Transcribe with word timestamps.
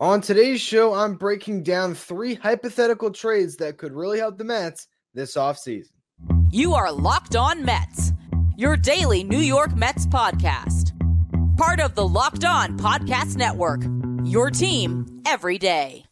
On 0.00 0.20
today's 0.20 0.60
show, 0.60 0.92
I'm 0.92 1.14
breaking 1.14 1.62
down 1.62 1.94
three 1.94 2.34
hypothetical 2.34 3.12
trades 3.12 3.56
that 3.58 3.78
could 3.78 3.92
really 3.92 4.18
help 4.18 4.38
the 4.38 4.44
Mets 4.44 4.88
this 5.14 5.36
offseason. 5.36 5.92
You 6.50 6.74
are 6.74 6.90
Locked 6.90 7.36
On 7.36 7.64
Mets, 7.64 8.12
your 8.56 8.76
daily 8.76 9.22
New 9.22 9.38
York 9.38 9.76
Mets 9.76 10.04
podcast. 10.06 10.90
Part 11.56 11.78
of 11.78 11.94
the 11.94 12.06
Locked 12.06 12.44
On 12.44 12.76
Podcast 12.76 13.36
Network, 13.36 13.82
your 14.24 14.50
team 14.50 15.22
every 15.24 15.58
day. 15.58 16.04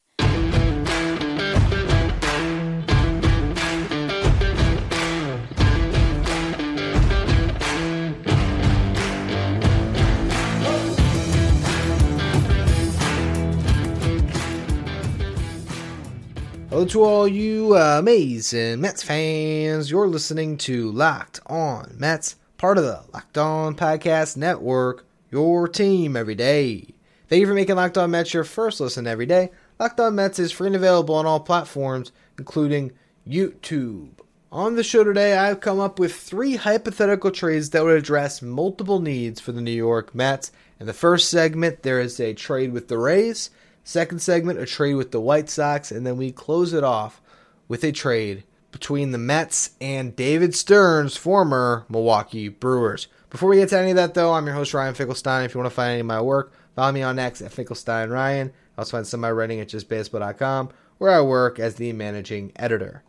Hello 16.72 16.86
to 16.86 17.04
all 17.04 17.28
you 17.28 17.76
uh, 17.76 17.98
amazing 17.98 18.80
Mets 18.80 19.02
fans. 19.02 19.90
You're 19.90 20.08
listening 20.08 20.56
to 20.56 20.90
Locked 20.90 21.38
On 21.44 21.94
Mets, 21.98 22.36
part 22.56 22.78
of 22.78 22.84
the 22.84 23.02
Locked 23.12 23.36
On 23.36 23.76
Podcast 23.76 24.38
Network, 24.38 25.04
your 25.30 25.68
team 25.68 26.16
every 26.16 26.34
day. 26.34 26.94
Thank 27.28 27.40
you 27.40 27.46
for 27.46 27.52
making 27.52 27.76
Locked 27.76 27.98
On 27.98 28.10
Mets 28.10 28.32
your 28.32 28.44
first 28.44 28.80
listen 28.80 29.06
every 29.06 29.26
day. 29.26 29.50
Locked 29.78 30.00
On 30.00 30.14
Mets 30.14 30.38
is 30.38 30.50
free 30.50 30.68
and 30.68 30.74
available 30.74 31.14
on 31.14 31.26
all 31.26 31.40
platforms, 31.40 32.10
including 32.38 32.92
YouTube. 33.28 34.08
On 34.50 34.74
the 34.74 34.82
show 34.82 35.04
today, 35.04 35.36
I've 35.36 35.60
come 35.60 35.78
up 35.78 35.98
with 35.98 36.14
three 36.14 36.56
hypothetical 36.56 37.32
trades 37.32 37.68
that 37.70 37.84
would 37.84 37.98
address 37.98 38.40
multiple 38.40 38.98
needs 38.98 39.40
for 39.40 39.52
the 39.52 39.60
New 39.60 39.72
York 39.72 40.14
Mets. 40.14 40.50
In 40.80 40.86
the 40.86 40.94
first 40.94 41.28
segment, 41.28 41.82
there 41.82 42.00
is 42.00 42.18
a 42.18 42.32
trade 42.32 42.72
with 42.72 42.88
the 42.88 42.96
Rays. 42.96 43.50
Second 43.84 44.20
segment, 44.20 44.58
a 44.58 44.66
trade 44.66 44.94
with 44.94 45.10
the 45.10 45.20
White 45.20 45.50
Sox, 45.50 45.90
and 45.90 46.06
then 46.06 46.16
we 46.16 46.30
close 46.30 46.72
it 46.72 46.84
off 46.84 47.20
with 47.68 47.82
a 47.84 47.92
trade 47.92 48.44
between 48.70 49.10
the 49.10 49.18
Mets 49.18 49.70
and 49.80 50.14
David 50.16 50.54
Stearns, 50.54 51.16
former 51.16 51.84
Milwaukee 51.88 52.48
Brewers. 52.48 53.08
Before 53.28 53.48
we 53.48 53.56
get 53.56 53.70
to 53.70 53.78
any 53.78 53.90
of 53.90 53.96
that, 53.96 54.14
though, 54.14 54.32
I'm 54.32 54.46
your 54.46 54.54
host, 54.54 54.74
Ryan 54.74 54.94
Finkelstein. 54.94 55.44
If 55.44 55.54
you 55.54 55.60
want 55.60 55.70
to 55.70 55.74
find 55.74 55.92
any 55.92 56.00
of 56.00 56.06
my 56.06 56.20
work, 56.20 56.52
follow 56.74 56.92
me 56.92 57.02
on 57.02 57.18
X 57.18 57.42
at 57.42 57.52
Finkelstein 57.52 58.10
Ryan. 58.10 58.52
I 58.76 58.80
also 58.80 58.96
find 58.96 59.06
some 59.06 59.20
of 59.20 59.22
my 59.22 59.32
writing 59.32 59.60
at 59.60 59.68
justbaseball.com, 59.68 60.70
where 60.98 61.10
I 61.10 61.20
work 61.20 61.58
as 61.58 61.74
the 61.74 61.92
managing 61.92 62.52
editor. 62.56 63.02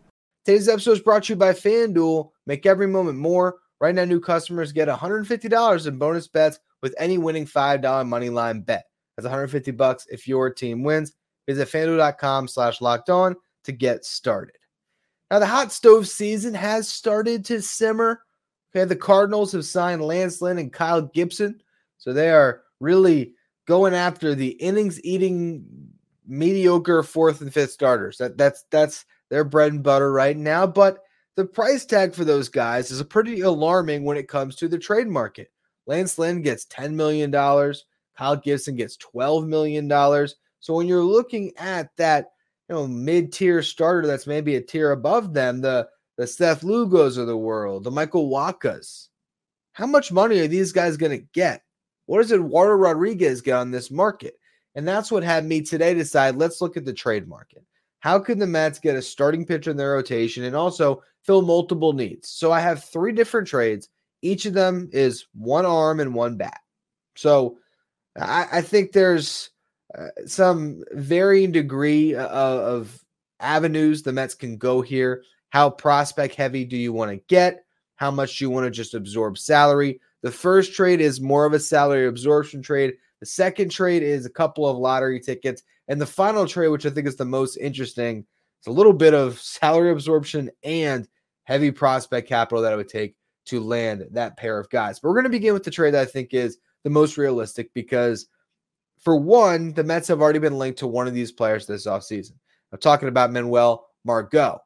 Today's 0.45 0.67
episode 0.67 0.93
is 0.93 0.99
brought 0.99 1.23
to 1.25 1.33
you 1.33 1.37
by 1.37 1.53
FanDuel. 1.53 2.31
Make 2.45 2.65
every 2.65 2.87
moment 2.87 3.17
more. 3.17 3.57
Right 3.79 3.95
now, 3.95 4.05
new 4.05 4.19
customers 4.19 4.71
get 4.71 4.87
$150 4.87 5.87
in 5.87 5.97
bonus 5.97 6.27
bets 6.27 6.59
with 6.81 6.95
any 6.97 7.17
winning 7.17 7.45
$5 7.45 8.07
money 8.07 8.29
line 8.29 8.61
bet. 8.61 8.85
That's 9.15 9.25
150 9.25 9.71
bucks 9.71 10.07
if 10.11 10.27
your 10.27 10.49
team 10.49 10.83
wins. 10.83 11.13
Visit 11.47 11.67
fanduel.com 11.67 12.47
slash 12.47 12.81
locked 12.81 13.09
on 13.09 13.35
to 13.65 13.71
get 13.71 14.05
started. 14.05 14.55
Now, 15.29 15.39
the 15.39 15.47
hot 15.47 15.71
stove 15.71 16.07
season 16.07 16.53
has 16.53 16.87
started 16.87 17.45
to 17.45 17.61
simmer. 17.61 18.21
Okay, 18.75 18.85
the 18.85 18.95
Cardinals 18.95 19.51
have 19.51 19.65
signed 19.65 20.01
Lance 20.01 20.41
Lynn 20.41 20.57
and 20.57 20.71
Kyle 20.71 21.01
Gibson. 21.01 21.61
So 21.97 22.13
they 22.13 22.29
are 22.29 22.63
really 22.79 23.33
going 23.65 23.93
after 23.93 24.35
the 24.35 24.49
innings 24.49 25.03
eating 25.03 25.65
mediocre 26.27 27.03
fourth 27.03 27.41
and 27.41 27.53
fifth 27.53 27.71
starters. 27.71 28.17
That 28.17 28.37
that's 28.37 28.65
that's 28.71 29.05
their 29.29 29.43
bread 29.43 29.73
and 29.73 29.83
butter 29.83 30.11
right 30.11 30.37
now. 30.37 30.67
But 30.67 30.99
the 31.35 31.45
price 31.45 31.85
tag 31.85 32.13
for 32.13 32.25
those 32.25 32.49
guys 32.49 32.91
is 32.91 33.01
pretty 33.03 33.41
alarming 33.41 34.03
when 34.03 34.17
it 34.17 34.27
comes 34.27 34.55
to 34.57 34.67
the 34.67 34.77
trade 34.77 35.07
market. 35.07 35.51
Lance 35.87 36.17
Lynn 36.17 36.41
gets 36.41 36.65
$10 36.67 36.93
million. 36.93 37.31
Kyle 38.17 38.35
Gibson 38.35 38.75
gets 38.75 38.97
$12 38.97 39.47
million. 39.47 39.89
So 40.59 40.73
when 40.73 40.87
you're 40.87 41.03
looking 41.03 41.51
at 41.57 41.95
that, 41.97 42.31
you 42.69 42.75
know, 42.75 42.87
mid-tier 42.87 43.61
starter 43.61 44.07
that's 44.07 44.27
maybe 44.27 44.55
a 44.55 44.61
tier 44.61 44.91
above 44.91 45.33
them, 45.33 45.61
the 45.61 45.87
the 46.17 46.27
Seth 46.27 46.61
Lugos 46.61 47.17
of 47.17 47.27
the 47.27 47.37
world, 47.37 47.83
the 47.83 47.91
Michael 47.91 48.29
Wachas, 48.29 49.07
how 49.73 49.87
much 49.87 50.11
money 50.11 50.39
are 50.39 50.47
these 50.47 50.71
guys 50.71 50.97
going 50.97 51.17
to 51.17 51.25
get? 51.33 51.63
What 52.05 52.19
does 52.19 52.31
Eduardo 52.31 52.73
Rodriguez 52.73 53.41
get 53.41 53.55
on 53.55 53.71
this 53.71 53.89
market? 53.89 54.35
And 54.75 54.87
that's 54.87 55.11
what 55.11 55.23
had 55.23 55.45
me 55.45 55.61
today 55.61 55.93
decide 55.93 56.35
let's 56.35 56.61
look 56.61 56.77
at 56.77 56.85
the 56.85 56.93
trade 56.93 57.27
market. 57.27 57.63
How 57.99 58.19
can 58.19 58.37
the 58.37 58.47
Mets 58.47 58.79
get 58.79 58.95
a 58.95 59.01
starting 59.01 59.45
pitcher 59.45 59.71
in 59.71 59.77
their 59.77 59.93
rotation 59.93 60.43
and 60.43 60.55
also 60.55 61.01
fill 61.23 61.41
multiple 61.41 61.93
needs? 61.93 62.29
So 62.29 62.51
I 62.51 62.59
have 62.59 62.83
three 62.83 63.13
different 63.13 63.47
trades. 63.47 63.89
Each 64.21 64.45
of 64.45 64.53
them 64.53 64.89
is 64.91 65.25
one 65.33 65.65
arm 65.65 65.99
and 65.99 66.13
one 66.13 66.35
bat. 66.35 66.59
So 67.15 67.57
I, 68.19 68.47
I 68.51 68.61
think 68.61 68.91
there's 68.91 69.49
uh, 69.97 70.07
some 70.25 70.83
varying 70.91 71.51
degree 71.51 72.15
of, 72.15 72.29
of 72.29 73.05
avenues 73.39 74.03
the 74.03 74.13
Mets 74.13 74.35
can 74.35 74.57
go 74.57 74.81
here. 74.81 75.23
How 75.49 75.69
prospect 75.69 76.35
heavy 76.35 76.65
do 76.65 76.77
you 76.77 76.93
want 76.93 77.11
to 77.11 77.17
get? 77.27 77.65
How 77.95 78.11
much 78.11 78.37
do 78.37 78.45
you 78.45 78.49
want 78.49 78.65
to 78.65 78.71
just 78.71 78.93
absorb 78.93 79.37
salary? 79.37 79.99
The 80.23 80.31
first 80.31 80.73
trade 80.73 81.01
is 81.01 81.21
more 81.21 81.45
of 81.45 81.53
a 81.53 81.59
salary 81.59 82.07
absorption 82.07 82.61
trade. 82.61 82.95
The 83.19 83.25
second 83.25 83.69
trade 83.69 84.03
is 84.03 84.25
a 84.25 84.31
couple 84.31 84.67
of 84.67 84.77
lottery 84.77 85.19
tickets. 85.19 85.61
And 85.87 85.99
the 85.99 86.05
final 86.05 86.47
trade, 86.47 86.69
which 86.69 86.85
I 86.85 86.89
think 86.89 87.07
is 87.07 87.17
the 87.17 87.25
most 87.25 87.57
interesting, 87.57 88.25
it's 88.59 88.67
a 88.67 88.71
little 88.71 88.93
bit 88.93 89.13
of 89.13 89.39
salary 89.41 89.91
absorption 89.91 90.49
and 90.63 91.07
heavy 91.43 91.71
prospect 91.71 92.27
capital 92.27 92.63
that 92.63 92.73
it 92.73 92.77
would 92.77 92.89
take 92.89 93.15
to 93.45 93.59
land 93.59 94.07
that 94.11 94.37
pair 94.37 94.57
of 94.57 94.69
guys. 94.69 94.99
But 94.99 95.09
we're 95.09 95.15
going 95.15 95.25
to 95.25 95.29
begin 95.29 95.53
with 95.53 95.63
the 95.63 95.71
trade 95.71 95.93
that 95.93 96.01
I 96.01 96.05
think 96.05 96.33
is 96.33 96.57
the 96.83 96.89
most 96.89 97.17
realistic 97.17 97.73
because, 97.73 98.27
for 98.99 99.15
one, 99.15 99.73
the 99.73 99.83
Mets 99.83 100.07
have 100.07 100.21
already 100.21 100.39
been 100.39 100.57
linked 100.57 100.79
to 100.79 100.87
one 100.87 101.07
of 101.07 101.13
these 101.13 101.31
players 101.31 101.65
this 101.65 101.87
offseason. 101.87 102.33
I'm 102.71 102.79
talking 102.79 103.09
about 103.09 103.31
Manuel 103.31 103.87
Margot. 104.05 104.59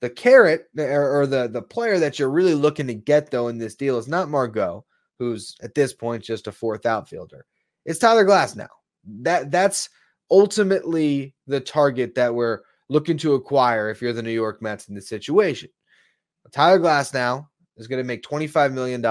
The 0.00 0.10
carrot 0.10 0.66
or, 0.78 1.26
the, 1.26 1.48
the 1.48 1.62
player 1.62 1.98
that 1.98 2.18
you're 2.18 2.30
really 2.30 2.54
looking 2.54 2.86
to 2.86 2.94
get, 2.94 3.30
though, 3.30 3.48
in 3.48 3.58
this 3.58 3.74
deal 3.74 3.98
is 3.98 4.08
not 4.08 4.28
Margot, 4.28 4.84
who's 5.18 5.56
at 5.62 5.74
this 5.74 5.92
point 5.92 6.22
just 6.22 6.46
a 6.46 6.52
fourth 6.52 6.84
outfielder. 6.84 7.46
It's 7.84 7.98
Tyler 7.98 8.26
Glasnow. 8.26 8.68
That 9.22 9.50
that's 9.50 9.88
ultimately 10.30 11.34
the 11.46 11.60
target 11.60 12.14
that 12.16 12.34
we're 12.34 12.60
looking 12.88 13.16
to 13.18 13.34
acquire 13.34 13.90
if 13.90 14.02
you're 14.02 14.12
the 14.12 14.22
New 14.22 14.30
York 14.30 14.60
Mets 14.60 14.88
in 14.88 14.94
this 14.94 15.08
situation. 15.08 15.70
Tyler 16.52 16.78
Glasnow 16.78 17.46
is 17.76 17.86
going 17.86 18.02
to 18.02 18.06
make 18.06 18.22
$25 18.22 18.72
million 18.72 19.02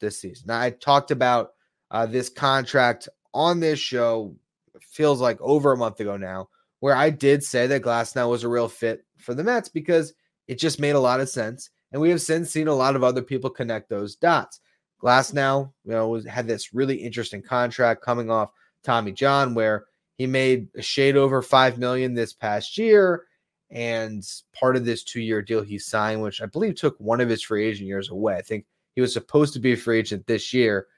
this 0.00 0.20
season. 0.20 0.46
Now, 0.48 0.60
I 0.60 0.70
talked 0.70 1.10
about 1.10 1.50
uh, 1.94 2.06
this 2.06 2.28
contract 2.28 3.08
on 3.32 3.60
this 3.60 3.78
show 3.78 4.34
feels 4.80 5.20
like 5.20 5.40
over 5.40 5.72
a 5.72 5.76
month 5.76 6.00
ago 6.00 6.16
now, 6.16 6.48
where 6.80 6.96
I 6.96 7.08
did 7.08 7.44
say 7.44 7.68
that 7.68 7.82
Glasnow 7.82 8.28
was 8.28 8.42
a 8.42 8.48
real 8.48 8.66
fit 8.66 9.04
for 9.16 9.32
the 9.32 9.44
Mets 9.44 9.68
because 9.68 10.12
it 10.48 10.58
just 10.58 10.80
made 10.80 10.96
a 10.96 11.00
lot 11.00 11.20
of 11.20 11.28
sense. 11.28 11.70
And 11.92 12.02
we 12.02 12.10
have 12.10 12.20
since 12.20 12.50
seen 12.50 12.66
a 12.66 12.74
lot 12.74 12.96
of 12.96 13.04
other 13.04 13.22
people 13.22 13.48
connect 13.48 13.88
those 13.88 14.16
dots. 14.16 14.58
Glasnow, 15.00 15.72
you 15.84 15.92
know, 15.92 16.20
had 16.28 16.48
this 16.48 16.74
really 16.74 16.96
interesting 16.96 17.42
contract 17.42 18.02
coming 18.02 18.28
off 18.28 18.50
Tommy 18.82 19.12
John, 19.12 19.54
where 19.54 19.84
he 20.18 20.26
made 20.26 20.66
a 20.74 20.82
shade 20.82 21.16
over 21.16 21.42
five 21.42 21.78
million 21.78 22.12
this 22.12 22.32
past 22.32 22.76
year, 22.76 23.22
and 23.70 24.24
part 24.52 24.74
of 24.74 24.84
this 24.84 25.04
two-year 25.04 25.42
deal 25.42 25.62
he 25.62 25.78
signed, 25.78 26.22
which 26.22 26.42
I 26.42 26.46
believe 26.46 26.74
took 26.74 26.98
one 26.98 27.20
of 27.20 27.28
his 27.28 27.42
free 27.42 27.64
agent 27.66 27.86
years 27.86 28.10
away. 28.10 28.34
I 28.34 28.42
think 28.42 28.66
he 28.96 29.00
was 29.00 29.12
supposed 29.12 29.52
to 29.54 29.60
be 29.60 29.74
a 29.74 29.76
free 29.76 30.00
agent 30.00 30.26
this 30.26 30.52
year, 30.52 30.88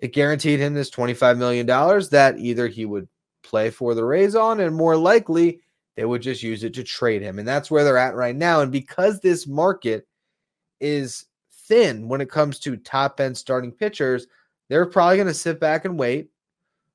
it 0.00 0.14
guaranteed 0.14 0.60
him 0.60 0.74
this 0.74 0.90
$25 0.90 1.36
million 1.36 1.66
that 1.66 2.38
either 2.38 2.66
he 2.68 2.86
would 2.86 3.06
play 3.42 3.70
for 3.70 3.94
the 3.94 4.04
Rays 4.04 4.34
on, 4.34 4.60
and 4.60 4.74
more 4.74 4.96
likely 4.96 5.60
they 5.94 6.06
would 6.06 6.22
just 6.22 6.42
use 6.42 6.64
it 6.64 6.74
to 6.74 6.82
trade 6.82 7.20
him. 7.20 7.38
And 7.38 7.46
that's 7.46 7.70
where 7.70 7.84
they're 7.84 7.98
at 7.98 8.14
right 8.14 8.34
now. 8.34 8.62
And 8.62 8.72
because 8.72 9.20
this 9.20 9.46
market 9.46 10.08
is 10.80 11.26
thin 11.52 12.08
when 12.08 12.22
it 12.22 12.30
comes 12.30 12.58
to 12.60 12.76
top 12.78 13.20
end 13.20 13.36
starting 13.36 13.72
pitchers, 13.72 14.26
they're 14.68 14.86
probably 14.86 15.16
going 15.16 15.28
to 15.28 15.34
sit 15.34 15.60
back 15.60 15.84
and 15.84 15.98
wait, 15.98 16.30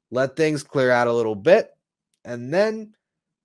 let 0.10 0.36
things 0.36 0.64
clear 0.64 0.90
out 0.90 1.08
a 1.08 1.14
little 1.14 1.36
bit. 1.36 1.72
And 2.24 2.52
then 2.52 2.96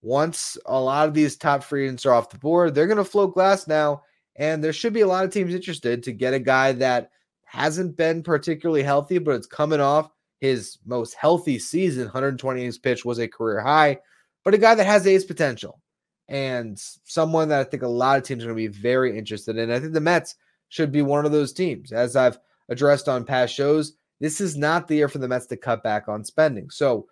once 0.00 0.56
a 0.64 0.80
lot 0.80 1.06
of 1.06 1.12
these 1.12 1.36
top 1.36 1.62
free 1.62 1.84
agents 1.84 2.06
are 2.06 2.14
off 2.14 2.30
the 2.30 2.38
board, 2.38 2.74
they're 2.74 2.86
going 2.86 2.96
to 2.96 3.04
float 3.04 3.34
Glasnow. 3.34 4.00
And 4.36 4.64
there 4.64 4.72
should 4.72 4.94
be 4.94 5.02
a 5.02 5.06
lot 5.06 5.24
of 5.24 5.30
teams 5.30 5.54
interested 5.54 6.02
to 6.04 6.12
get 6.12 6.32
a 6.32 6.38
guy 6.38 6.72
that 6.72 7.10
hasn't 7.50 7.96
been 7.96 8.22
particularly 8.22 8.82
healthy, 8.82 9.18
but 9.18 9.34
it's 9.34 9.46
coming 9.46 9.80
off 9.80 10.08
his 10.40 10.78
most 10.86 11.14
healthy 11.14 11.58
season. 11.58 12.04
120 12.04 12.60
innings 12.60 12.78
pitch 12.78 13.04
was 13.04 13.18
a 13.18 13.26
career 13.26 13.60
high, 13.60 13.98
but 14.44 14.54
a 14.54 14.58
guy 14.58 14.76
that 14.76 14.86
has 14.86 15.04
ace 15.04 15.24
potential 15.24 15.80
and 16.28 16.78
someone 17.04 17.48
that 17.48 17.60
I 17.60 17.64
think 17.64 17.82
a 17.82 17.88
lot 17.88 18.18
of 18.18 18.22
teams 18.22 18.44
are 18.44 18.46
going 18.46 18.56
to 18.56 18.70
be 18.70 18.80
very 18.80 19.18
interested 19.18 19.58
in. 19.58 19.72
I 19.72 19.80
think 19.80 19.94
the 19.94 20.00
Mets 20.00 20.36
should 20.68 20.92
be 20.92 21.02
one 21.02 21.26
of 21.26 21.32
those 21.32 21.52
teams. 21.52 21.90
As 21.90 22.14
I've 22.14 22.38
addressed 22.68 23.08
on 23.08 23.24
past 23.24 23.52
shows, 23.52 23.94
this 24.20 24.40
is 24.40 24.56
not 24.56 24.86
the 24.86 24.94
year 24.94 25.08
for 25.08 25.18
the 25.18 25.26
Mets 25.26 25.46
to 25.46 25.56
cut 25.56 25.82
back 25.82 26.06
on 26.06 26.22
spending. 26.22 26.70
So, 26.70 27.08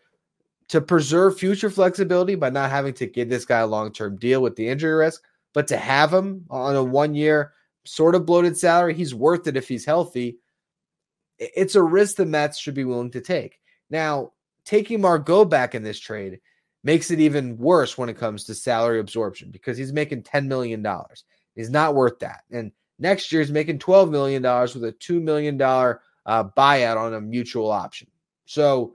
to 0.68 0.80
preserve 0.80 1.36
future 1.36 1.70
flexibility 1.70 2.36
by 2.36 2.50
not 2.50 2.70
having 2.70 2.92
to 2.94 3.06
give 3.06 3.28
this 3.28 3.46
guy 3.46 3.60
a 3.60 3.66
long 3.66 3.90
term 3.92 4.16
deal 4.18 4.40
with 4.40 4.54
the 4.54 4.68
injury 4.68 4.92
risk, 4.92 5.22
but 5.52 5.66
to 5.66 5.76
have 5.76 6.12
him 6.12 6.44
on 6.48 6.76
a 6.76 6.84
one 6.84 7.14
year 7.14 7.54
sort 7.88 8.14
of 8.14 8.26
bloated 8.26 8.56
salary. 8.56 8.94
He's 8.94 9.14
worth 9.14 9.46
it 9.46 9.56
if 9.56 9.68
he's 9.68 9.84
healthy. 9.84 10.38
It's 11.38 11.74
a 11.74 11.82
risk 11.82 12.16
the 12.16 12.26
Mets 12.26 12.58
should 12.58 12.74
be 12.74 12.84
willing 12.84 13.10
to 13.12 13.20
take. 13.20 13.60
Now, 13.90 14.32
taking 14.64 15.00
Margot 15.00 15.44
back 15.44 15.74
in 15.74 15.82
this 15.82 15.98
trade 15.98 16.40
makes 16.84 17.10
it 17.10 17.20
even 17.20 17.56
worse 17.58 17.96
when 17.96 18.08
it 18.08 18.18
comes 18.18 18.44
to 18.44 18.54
salary 18.54 19.00
absorption 19.00 19.50
because 19.50 19.76
he's 19.76 19.92
making 19.92 20.22
$10 20.22 20.46
million. 20.46 20.86
He's 21.54 21.70
not 21.70 21.94
worth 21.94 22.18
that. 22.20 22.42
And 22.50 22.72
next 22.98 23.32
year 23.32 23.40
he's 23.40 23.50
making 23.50 23.78
$12 23.78 24.10
million 24.10 24.42
with 24.42 24.84
a 24.84 24.92
$2 24.92 25.22
million 25.22 25.60
uh, 25.60 26.44
buyout 26.56 26.96
on 26.96 27.14
a 27.14 27.20
mutual 27.20 27.70
option. 27.70 28.08
So, 28.46 28.94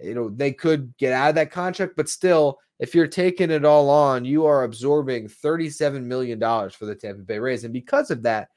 you 0.00 0.14
know, 0.14 0.30
they 0.30 0.52
could 0.52 0.96
get 0.96 1.12
out 1.12 1.30
of 1.30 1.34
that 1.36 1.50
contract, 1.50 1.94
but 1.96 2.08
still, 2.08 2.58
if 2.82 2.96
you're 2.96 3.06
taking 3.06 3.52
it 3.52 3.64
all 3.64 3.88
on, 3.88 4.24
you 4.24 4.44
are 4.44 4.64
absorbing 4.64 5.28
$37 5.28 6.02
million 6.02 6.40
for 6.68 6.84
the 6.84 6.96
Tampa 6.96 7.22
Bay 7.22 7.38
Rays. 7.38 7.62
And 7.62 7.72
because 7.72 8.10
of 8.10 8.24
that, 8.24 8.48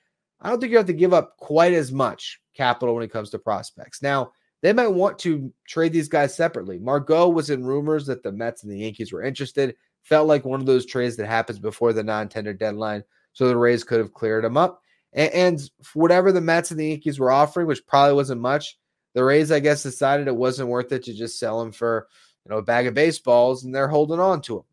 I 0.41 0.49
don't 0.49 0.59
think 0.59 0.71
you 0.71 0.77
have 0.77 0.87
to 0.87 0.93
give 0.93 1.13
up 1.13 1.37
quite 1.37 1.73
as 1.73 1.91
much 1.91 2.41
capital 2.55 2.95
when 2.95 3.03
it 3.03 3.11
comes 3.11 3.29
to 3.29 3.39
prospects. 3.39 4.01
Now, 4.01 4.31
they 4.63 4.73
might 4.73 4.87
want 4.87 5.19
to 5.19 5.53
trade 5.67 5.93
these 5.93 6.09
guys 6.09 6.35
separately. 6.35 6.79
Margot 6.79 7.29
was 7.29 7.51
in 7.51 7.63
rumors 7.63 8.07
that 8.07 8.23
the 8.23 8.31
Mets 8.31 8.63
and 8.63 8.71
the 8.71 8.79
Yankees 8.79 9.13
were 9.13 9.21
interested. 9.21 9.75
Felt 10.01 10.27
like 10.27 10.43
one 10.43 10.59
of 10.59 10.65
those 10.65 10.87
trades 10.87 11.15
that 11.17 11.27
happens 11.27 11.59
before 11.59 11.93
the 11.93 12.03
non 12.03 12.27
tender 12.27 12.53
deadline. 12.53 13.03
So 13.33 13.47
the 13.47 13.55
Rays 13.55 13.83
could 13.83 13.99
have 13.99 14.13
cleared 14.15 14.43
him 14.43 14.57
up. 14.57 14.81
And, 15.13 15.31
and 15.33 15.69
whatever 15.93 16.31
the 16.31 16.41
Mets 16.41 16.71
and 16.71 16.79
the 16.79 16.87
Yankees 16.87 17.19
were 17.19 17.31
offering, 17.31 17.67
which 17.67 17.85
probably 17.85 18.15
wasn't 18.15 18.41
much, 18.41 18.79
the 19.13 19.23
Rays, 19.23 19.51
I 19.51 19.59
guess, 19.59 19.83
decided 19.83 20.27
it 20.27 20.35
wasn't 20.35 20.69
worth 20.69 20.91
it 20.91 21.03
to 21.03 21.13
just 21.13 21.37
sell 21.37 21.61
him 21.61 21.71
for 21.71 22.07
you 22.45 22.51
know 22.51 22.57
a 22.57 22.63
bag 22.63 22.87
of 22.87 22.93
baseballs, 22.93 23.63
and 23.63 23.73
they're 23.73 23.87
holding 23.87 24.19
on 24.19 24.41
to 24.43 24.57
him. 24.57 24.63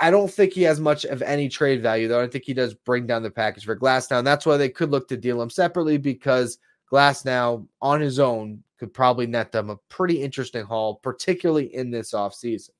I 0.00 0.10
don't 0.10 0.30
think 0.30 0.54
he 0.54 0.62
has 0.62 0.80
much 0.80 1.04
of 1.04 1.20
any 1.20 1.48
trade 1.48 1.82
value, 1.82 2.08
though. 2.08 2.22
I 2.22 2.26
think 2.26 2.44
he 2.44 2.54
does 2.54 2.72
bring 2.72 3.06
down 3.06 3.22
the 3.22 3.30
package 3.30 3.66
for 3.66 3.76
Glasnow. 3.76 4.18
And 4.18 4.26
that's 4.26 4.46
why 4.46 4.56
they 4.56 4.70
could 4.70 4.90
look 4.90 5.08
to 5.08 5.16
deal 5.16 5.42
him 5.42 5.50
separately 5.50 5.98
because 5.98 6.58
Glasnow 6.90 7.66
on 7.82 8.00
his 8.00 8.18
own 8.18 8.62
could 8.78 8.94
probably 8.94 9.26
net 9.26 9.52
them 9.52 9.68
a 9.68 9.76
pretty 9.90 10.22
interesting 10.22 10.64
haul, 10.64 10.96
particularly 10.96 11.74
in 11.74 11.90
this 11.90 12.12
offseason. 12.12 12.70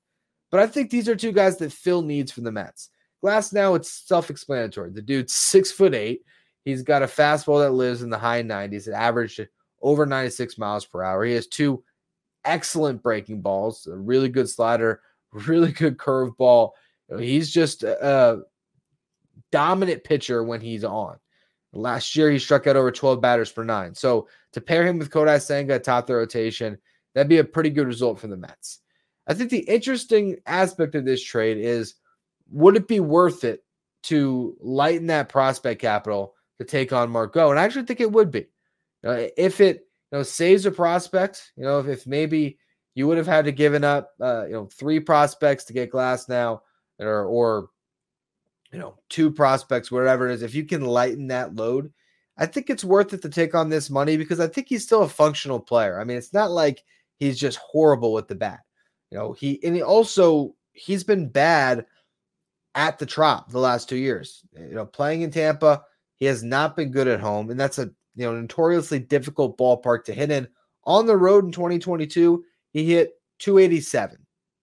But 0.50 0.61
I 0.61 0.67
think 0.67 0.88
these 0.91 1.08
are 1.08 1.17
two 1.17 1.32
guys 1.32 1.58
that 1.58 1.73
fill 1.73 2.00
needs 2.00 2.32
for 2.32 2.41
the 2.41 2.52
Mets. 2.52 2.88
Glasnow, 3.23 3.76
it's 3.76 3.91
self-explanatory. 3.91 4.91
The 4.91 5.02
dude's 5.02 5.35
six 5.35 5.70
foot 5.70 5.94
eight. 5.94 6.23
He's 6.64 6.82
got 6.82 7.02
a 7.02 7.06
fastball 7.06 7.62
that 7.62 7.73
lives 7.73 8.02
in 8.02 8.08
the 8.08 8.19
high 8.19 8.43
90s. 8.43 8.88
It 8.88 8.93
averaged 8.93 9.46
over 9.82 10.06
96 10.06 10.56
miles 10.56 10.87
per 10.87 11.02
hour. 11.02 11.23
He 11.25 11.35
has 11.35 11.46
two 11.46 11.85
excellent 12.44 13.02
breaking 13.02 13.41
balls, 13.41 13.87
a 13.87 13.96
really 13.96 14.29
good 14.29 14.49
slider, 14.49 15.00
really 15.32 15.73
good 15.73 15.96
curveball. 15.96 16.70
He's 17.19 17.50
just 17.50 17.82
a 17.82 18.43
dominant 19.52 20.05
pitcher 20.05 20.43
when 20.43 20.61
he's 20.61 20.85
on. 20.85 21.19
Last 21.73 22.14
year, 22.14 22.31
he 22.31 22.38
struck 22.38 22.67
out 22.67 22.76
over 22.76 22.91
12 22.91 23.20
batters 23.20 23.50
per 23.50 23.64
nine. 23.64 23.94
So 23.94 24.29
to 24.52 24.61
pair 24.61 24.87
him 24.87 24.99
with 24.99 25.11
Kodai 25.11 25.43
Senga 25.43 25.75
atop 25.75 26.06
the 26.06 26.14
rotation, 26.14 26.79
that'd 27.14 27.29
be 27.29 27.38
a 27.38 27.44
pretty 27.44 27.70
good 27.70 27.87
result 27.87 28.20
for 28.20 28.29
the 28.29 28.37
Mets. 28.37 28.81
I 29.26 29.35
think 29.35 29.50
the 29.50 29.58
interesting 29.58 30.37
aspect 30.46 30.94
of 30.94 31.05
this 31.05 31.23
trade 31.23 31.58
is 31.58 31.94
would 32.50 32.76
it 32.76 32.87
be 32.87 33.00
worth 33.00 33.43
it 33.43 33.64
to 34.05 34.56
lighten 34.61 35.06
that 35.08 35.29
prospect 35.29 35.81
capital 35.81 36.35
to 36.58 36.64
take 36.64 36.93
on 36.93 37.11
Margot? 37.11 37.50
And 37.50 37.58
I 37.58 37.64
actually 37.64 37.87
think 37.87 38.00
it 38.00 38.12
would 38.12 38.31
be. 38.31 38.46
Uh, 39.05 39.26
if 39.37 39.61
it 39.61 39.83
know 40.14 40.22
saves 40.22 40.66
a 40.66 40.70
prospect, 40.70 41.52
you 41.56 41.64
know, 41.64 41.81
if, 41.81 41.87
if 41.87 42.06
maybe 42.06 42.58
you 42.94 43.06
would 43.06 43.19
have 43.19 43.26
had 43.26 43.44
to 43.46 43.52
given 43.52 43.84
up 43.84 44.12
uh, 44.20 44.44
you 44.46 44.52
know 44.52 44.66
three 44.66 45.00
prospects 45.00 45.64
to 45.64 45.72
get 45.72 45.93
Glasnow 45.93 46.61
or 46.99 47.25
or 47.25 47.69
you 48.72 48.78
know 48.78 48.99
two 49.08 49.31
prospects, 49.31 49.90
whatever 49.90 50.28
it 50.28 50.34
is, 50.34 50.43
if 50.43 50.55
you 50.55 50.64
can 50.64 50.84
lighten 50.84 51.28
that 51.28 51.55
load, 51.55 51.93
I 52.37 52.46
think 52.46 52.70
it's 52.70 52.84
worth 52.84 53.12
it 53.12 53.22
to 53.22 53.28
take 53.28 53.55
on 53.55 53.69
this 53.69 53.90
money 53.90 54.16
because 54.16 54.40
I 54.40 54.46
think 54.46 54.69
he's 54.69 54.84
still 54.84 55.02
a 55.02 55.08
functional 55.08 55.61
player. 55.61 56.00
I 56.00 56.05
mean, 56.05 56.17
it's 56.17 56.32
not 56.32 56.50
like 56.50 56.82
he's 57.17 57.38
just 57.38 57.58
horrible 57.58 58.12
with 58.12 58.28
the 58.28 58.34
bat. 58.34 58.60
You 59.10 59.19
know, 59.19 59.32
he 59.32 59.62
and 59.64 59.75
he 59.75 59.82
also 59.82 60.55
he's 60.72 61.05
been 61.05 61.28
bad 61.28 61.87
at 62.75 62.99
the 62.99 63.06
Trop 63.06 63.50
the 63.50 63.60
last 63.60 63.88
two 63.88 63.96
years. 63.96 64.43
You 64.56 64.75
know, 64.75 64.87
playing 64.87 65.22
in 65.22 65.31
Tampa, 65.31 65.84
he 66.17 66.26
has 66.26 66.43
not 66.43 66.76
been 66.76 66.90
good 66.90 67.08
at 67.08 67.20
home, 67.20 67.50
and 67.50 67.58
that's 67.58 67.78
a 67.78 67.90
you 68.14 68.25
know 68.25 68.38
notoriously 68.40 68.99
difficult 68.99 69.58
ballpark 69.58 70.05
to 70.05 70.14
hit 70.14 70.31
in. 70.31 70.49
On 70.84 71.06
the 71.06 71.16
road 71.16 71.44
in 71.44 71.52
2022, 71.52 72.44
he 72.70 72.93
hit 72.93 73.14
287. 73.38 74.19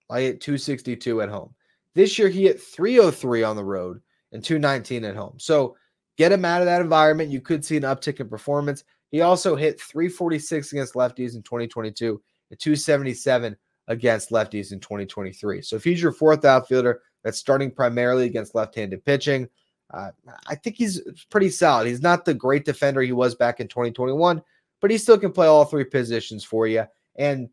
I 0.09 0.21
hit 0.21 0.42
262 0.42 1.21
at 1.21 1.30
home. 1.30 1.53
This 1.95 2.18
year, 2.18 2.30
he 2.30 2.44
hit 2.44 2.62
303 2.62 3.44
on 3.44 3.56
the 3.56 3.63
road 3.63 4.01
and 4.31 4.44
219 4.44 5.03
at 5.06 5.15
home. 5.15 5.38
So 5.39 5.75
get 6.18 6.31
him 6.31 6.45
out 6.45 6.62
of 6.62 6.65
that 6.65 6.81
environment. 6.81 7.31
You 7.31 7.42
could 7.42 7.65
see 7.65 7.77
an 7.77 7.83
uptick 7.83 8.19
in 8.19 8.30
performance. 8.30 8.83
He 9.09 9.21
also 9.21 9.56
hit 9.56 9.80
346 9.81 10.71
against 10.71 10.94
lefties 10.94 11.36
in 11.36 11.44
2022 11.44 12.21
and 12.50 12.59
277 12.59 13.57
against 13.88 14.30
lefties 14.30 14.71
in 14.71 14.80
2023. 14.80 15.62
So 15.62 15.75
if 15.75 15.83
he's 15.83 16.01
your 16.01 16.13
fourth 16.13 16.45
outfielder 16.45 17.01
that's 17.24 17.38
starting 17.38 17.71
primarily 17.71 18.25
against 18.25 18.56
left 18.56 18.75
handed 18.75 19.04
pitching, 19.04 19.50
uh, 19.93 20.11
I 20.47 20.55
think 20.55 20.77
he's 20.77 21.01
pretty 21.29 21.49
solid. 21.49 21.88
He's 21.88 22.01
not 22.01 22.25
the 22.25 22.33
great 22.33 22.65
defender 22.65 23.01
he 23.01 23.11
was 23.11 23.35
back 23.35 23.59
in 23.59 23.67
2021, 23.67 24.41
but 24.79 24.91
he 24.91 24.97
still 24.97 25.17
can 25.17 25.31
play 25.31 25.47
all 25.47 25.65
three 25.65 25.83
positions 25.83 26.43
for 26.43 26.67
you. 26.67 26.85
And 27.15 27.49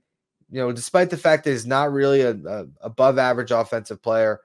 you 0.50 0.60
know, 0.60 0.72
despite 0.72 1.10
the 1.10 1.16
fact 1.16 1.44
that 1.44 1.50
he's 1.50 1.66
not 1.66 1.92
really 1.92 2.22
a, 2.22 2.30
a 2.30 2.66
above 2.80 3.18
average 3.18 3.50
offensive 3.50 4.02
player, 4.02 4.40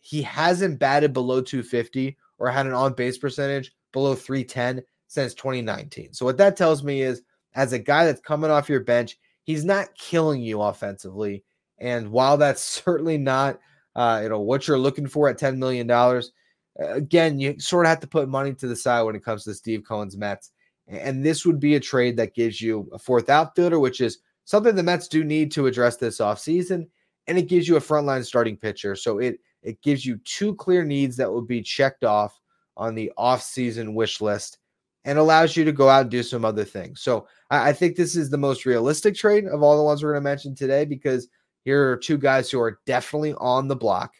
he 0.00 0.22
hasn't 0.22 0.78
batted 0.78 1.12
below 1.12 1.40
250 1.40 2.16
or 2.38 2.50
had 2.50 2.66
an 2.66 2.72
on 2.72 2.94
base 2.94 3.18
percentage 3.18 3.72
below 3.92 4.14
310 4.14 4.82
since 5.06 5.34
2019. 5.34 6.12
So 6.12 6.24
what 6.24 6.36
that 6.38 6.56
tells 6.56 6.82
me 6.82 7.02
is 7.02 7.22
as 7.54 7.72
a 7.72 7.78
guy 7.78 8.04
that's 8.04 8.20
coming 8.20 8.50
off 8.50 8.68
your 8.68 8.80
bench, 8.80 9.18
he's 9.44 9.64
not 9.64 9.94
killing 9.96 10.42
you 10.42 10.60
offensively. 10.62 11.44
And 11.78 12.10
while 12.10 12.36
that's 12.36 12.62
certainly 12.84 13.18
not 13.18 13.58
uh, 13.96 14.20
you 14.22 14.28
know 14.28 14.40
what 14.40 14.68
you're 14.68 14.78
looking 14.78 15.06
for 15.06 15.28
at 15.28 15.38
10 15.38 15.58
million 15.58 15.86
dollars, 15.86 16.32
again, 16.78 17.38
you 17.38 17.58
sort 17.58 17.86
of 17.86 17.90
have 17.90 18.00
to 18.00 18.06
put 18.06 18.28
money 18.28 18.54
to 18.54 18.66
the 18.66 18.76
side 18.76 19.02
when 19.02 19.16
it 19.16 19.24
comes 19.24 19.44
to 19.44 19.54
Steve 19.54 19.84
Cohen's 19.86 20.16
Mets. 20.16 20.50
And 20.88 21.24
this 21.24 21.44
would 21.44 21.58
be 21.58 21.74
a 21.74 21.80
trade 21.80 22.16
that 22.16 22.34
gives 22.34 22.60
you 22.60 22.88
a 22.92 22.98
fourth 22.98 23.28
outfielder, 23.28 23.80
which 23.80 24.00
is 24.00 24.18
something 24.44 24.74
the 24.74 24.82
Mets 24.82 25.08
do 25.08 25.24
need 25.24 25.50
to 25.52 25.66
address 25.66 25.96
this 25.96 26.18
offseason. 26.18 26.86
And 27.26 27.38
it 27.38 27.48
gives 27.48 27.66
you 27.66 27.76
a 27.76 27.80
frontline 27.80 28.24
starting 28.24 28.56
pitcher. 28.56 28.94
So 28.94 29.18
it 29.18 29.40
it 29.62 29.82
gives 29.82 30.06
you 30.06 30.18
two 30.18 30.54
clear 30.54 30.84
needs 30.84 31.16
that 31.16 31.30
will 31.30 31.42
be 31.42 31.60
checked 31.60 32.04
off 32.04 32.38
on 32.76 32.94
the 32.94 33.10
offseason 33.18 33.94
wish 33.94 34.20
list 34.20 34.58
and 35.04 35.18
allows 35.18 35.56
you 35.56 35.64
to 35.64 35.72
go 35.72 35.88
out 35.88 36.02
and 36.02 36.10
do 36.10 36.22
some 36.22 36.44
other 36.44 36.64
things. 36.64 37.00
So 37.00 37.26
I, 37.50 37.70
I 37.70 37.72
think 37.72 37.96
this 37.96 38.14
is 38.14 38.30
the 38.30 38.38
most 38.38 38.64
realistic 38.64 39.16
trade 39.16 39.46
of 39.46 39.62
all 39.62 39.76
the 39.76 39.82
ones 39.82 40.02
we're 40.02 40.12
going 40.12 40.22
to 40.22 40.30
mention 40.30 40.54
today 40.54 40.84
because 40.84 41.28
here 41.64 41.90
are 41.90 41.96
two 41.96 42.18
guys 42.18 42.48
who 42.48 42.60
are 42.60 42.78
definitely 42.86 43.34
on 43.38 43.66
the 43.66 43.74
block 43.74 44.14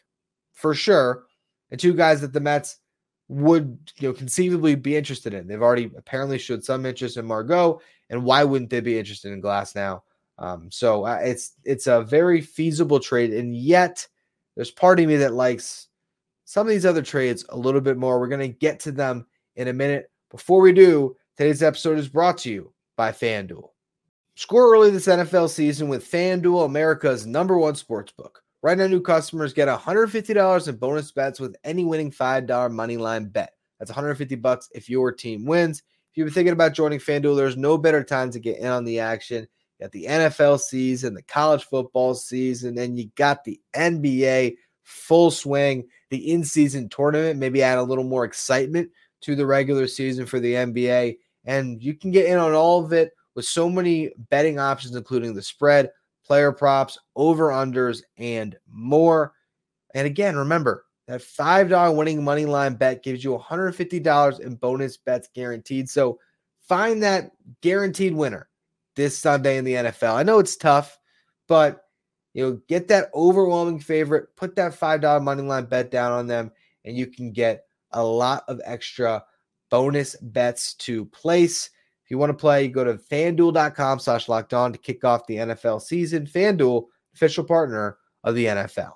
for 0.53 0.73
sure, 0.73 1.26
and 1.71 1.79
two 1.79 1.93
guys 1.93 2.21
that 2.21 2.33
the 2.33 2.39
Mets 2.39 2.77
would 3.29 3.77
you 3.97 4.07
know 4.07 4.13
conceivably 4.13 4.75
be 4.75 4.95
interested 4.95 5.33
in. 5.33 5.47
They've 5.47 5.61
already 5.61 5.91
apparently 5.97 6.37
showed 6.37 6.63
some 6.63 6.85
interest 6.85 7.17
in 7.17 7.25
Margot, 7.25 7.81
and 8.09 8.23
why 8.23 8.43
wouldn't 8.43 8.69
they 8.69 8.79
be 8.79 8.97
interested 8.97 9.31
in 9.31 9.41
Glasnow? 9.41 10.01
Um, 10.37 10.69
so 10.71 11.05
uh, 11.05 11.19
it's 11.21 11.53
it's 11.63 11.87
a 11.87 12.01
very 12.01 12.41
feasible 12.41 12.99
trade, 12.99 13.33
and 13.33 13.55
yet 13.55 14.07
there's 14.55 14.71
part 14.71 14.99
of 14.99 15.07
me 15.07 15.17
that 15.17 15.33
likes 15.33 15.87
some 16.45 16.65
of 16.65 16.71
these 16.71 16.85
other 16.85 17.01
trades 17.01 17.45
a 17.49 17.57
little 17.57 17.81
bit 17.81 17.97
more. 17.97 18.19
We're 18.19 18.27
gonna 18.27 18.47
get 18.47 18.79
to 18.81 18.91
them 18.91 19.25
in 19.55 19.67
a 19.67 19.73
minute. 19.73 20.09
Before 20.29 20.61
we 20.61 20.73
do, 20.73 21.15
today's 21.37 21.63
episode 21.63 21.97
is 21.97 22.09
brought 22.09 22.37
to 22.39 22.51
you 22.51 22.73
by 22.95 23.11
FanDuel. 23.11 23.69
Score 24.35 24.71
early 24.71 24.91
this 24.91 25.07
NFL 25.07 25.49
season 25.49 25.87
with 25.87 26.09
FanDuel, 26.09 26.65
America's 26.65 27.25
number 27.25 27.57
one 27.57 27.75
sports 27.75 28.11
book. 28.11 28.43
Right 28.63 28.77
now, 28.77 28.87
new 28.87 29.01
customers 29.01 29.53
get 29.53 29.67
$150 29.67 30.67
in 30.67 30.75
bonus 30.77 31.11
bets 31.11 31.39
with 31.39 31.55
any 31.63 31.85
winning 31.85 32.11
$5 32.11 32.71
money 32.71 32.97
line 32.97 33.25
bet. 33.25 33.53
That's 33.79 33.91
150 33.91 34.35
bucks 34.35 34.69
if 34.73 34.89
your 34.89 35.11
team 35.11 35.45
wins. 35.45 35.79
If 35.79 36.17
you've 36.17 36.25
been 36.25 36.33
thinking 36.33 36.53
about 36.53 36.73
joining 36.73 36.99
FanDuel, 36.99 37.37
there's 37.37 37.57
no 37.57 37.77
better 37.77 38.03
time 38.03 38.31
to 38.31 38.39
get 38.39 38.57
in 38.57 38.67
on 38.67 38.83
the 38.83 38.99
action. 38.99 39.47
You 39.77 39.83
got 39.83 39.91
the 39.91 40.05
NFL 40.05 40.59
season, 40.59 41.13
the 41.13 41.21
college 41.21 41.65
football 41.65 42.15
season, 42.15 42.79
and 42.79 42.97
you 42.97 43.11
got 43.15 43.43
the 43.43 43.61
NBA 43.75 44.55
full 44.83 45.29
swing, 45.29 45.87
the 46.09 46.31
in 46.31 46.43
season 46.43 46.89
tournament, 46.89 47.39
maybe 47.39 47.61
add 47.61 47.77
a 47.77 47.83
little 47.83 48.03
more 48.03 48.25
excitement 48.25 48.89
to 49.21 49.35
the 49.35 49.45
regular 49.45 49.85
season 49.85 50.25
for 50.25 50.39
the 50.39 50.53
NBA. 50.53 51.17
And 51.45 51.81
you 51.83 51.93
can 51.93 52.09
get 52.09 52.25
in 52.25 52.39
on 52.39 52.53
all 52.53 52.83
of 52.83 52.93
it 52.93 53.11
with 53.35 53.45
so 53.45 53.69
many 53.69 54.11
betting 54.29 54.57
options, 54.57 54.95
including 54.95 55.35
the 55.35 55.43
spread, 55.43 55.91
player 56.27 56.51
props, 56.51 56.99
over 57.15 57.47
unders, 57.47 58.03
and 58.17 58.57
more. 58.69 59.33
And 59.95 60.05
again, 60.05 60.35
remember 60.35 60.85
that 61.07 61.21
$5 61.21 61.95
winning 61.95 62.21
money 62.21 62.45
line 62.45 62.75
bet 62.75 63.01
gives 63.01 63.23
you 63.23 63.37
$150 63.37 64.39
in 64.41 64.55
bonus 64.55 64.97
bets 64.97 65.29
guaranteed. 65.33 65.89
So 65.89 66.19
find 66.67 67.01
that 67.01 67.31
guaranteed 67.61 68.13
winner 68.13 68.49
this 68.97 69.17
Sunday 69.17 69.57
in 69.57 69.63
the 69.63 69.73
NFL. 69.73 70.15
I 70.15 70.23
know 70.23 70.39
it's 70.39 70.57
tough, 70.57 70.99
but 71.47 71.85
you 72.33 72.43
know, 72.43 72.61
get 72.67 72.89
that 72.89 73.09
overwhelming 73.15 73.79
favorite, 73.79 74.35
put 74.35 74.55
that 74.57 74.73
$5 74.73 75.23
money 75.23 75.43
line 75.43 75.65
bet 75.65 75.89
down 75.89 76.11
on 76.11 76.27
them, 76.27 76.51
and 76.83 76.97
you 76.97 77.07
can 77.07 77.31
get 77.31 77.63
a 77.93 78.03
lot 78.03 78.43
of 78.49 78.59
extra 78.65 79.23
bonus 79.71 80.15
bets 80.17 80.73
to 80.75 81.05
place. 81.05 81.69
If 82.07 82.11
you 82.11 82.17
want 82.17 82.29
to 82.29 82.33
play, 82.35 82.69
go 82.69 82.85
to 82.85 82.93
fanduel.com 82.93 83.99
slash 83.99 84.29
locked 84.29 84.53
on 84.53 84.71
to 84.71 84.79
kick 84.79 85.03
off 85.03 85.27
the 85.27 85.35
NFL 85.35 85.81
season. 85.81 86.25
FanDuel, 86.25 86.85
official 87.13 87.43
partner 87.43 87.97
of 88.23 88.33
the 88.33 88.45
NFL. 88.45 88.93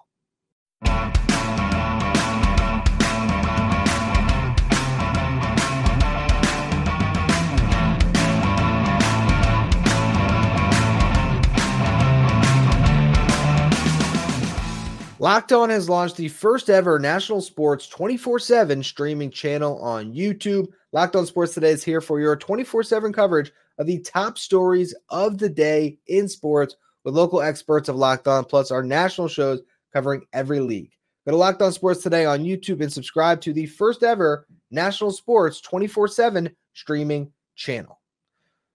Locked 15.21 15.51
On 15.51 15.69
has 15.69 15.87
launched 15.87 16.17
the 16.17 16.29
first 16.29 16.67
ever 16.67 16.97
national 16.97 17.41
sports 17.41 17.87
24 17.87 18.39
7 18.39 18.81
streaming 18.81 19.29
channel 19.29 19.77
on 19.77 20.15
YouTube. 20.15 20.65
Locked 20.93 21.15
On 21.15 21.27
Sports 21.27 21.53
Today 21.53 21.69
is 21.69 21.83
here 21.83 22.01
for 22.01 22.19
your 22.19 22.35
24 22.35 22.81
7 22.81 23.13
coverage 23.13 23.51
of 23.77 23.85
the 23.85 23.99
top 23.99 24.39
stories 24.39 24.95
of 25.09 25.37
the 25.37 25.47
day 25.47 25.99
in 26.07 26.27
sports 26.27 26.75
with 27.03 27.13
local 27.13 27.39
experts 27.39 27.87
of 27.87 27.97
Locked 27.97 28.27
On, 28.27 28.43
plus 28.43 28.71
our 28.71 28.81
national 28.81 29.27
shows 29.27 29.61
covering 29.93 30.25
every 30.33 30.59
league. 30.59 30.89
Go 31.27 31.33
to 31.33 31.37
Locked 31.37 31.61
On 31.61 31.71
Sports 31.71 32.01
Today 32.01 32.25
on 32.25 32.39
YouTube 32.39 32.81
and 32.81 32.91
subscribe 32.91 33.41
to 33.41 33.53
the 33.53 33.67
first 33.67 34.01
ever 34.01 34.47
national 34.71 35.11
sports 35.11 35.61
24 35.61 36.07
7 36.07 36.49
streaming 36.73 37.31
channel. 37.55 37.99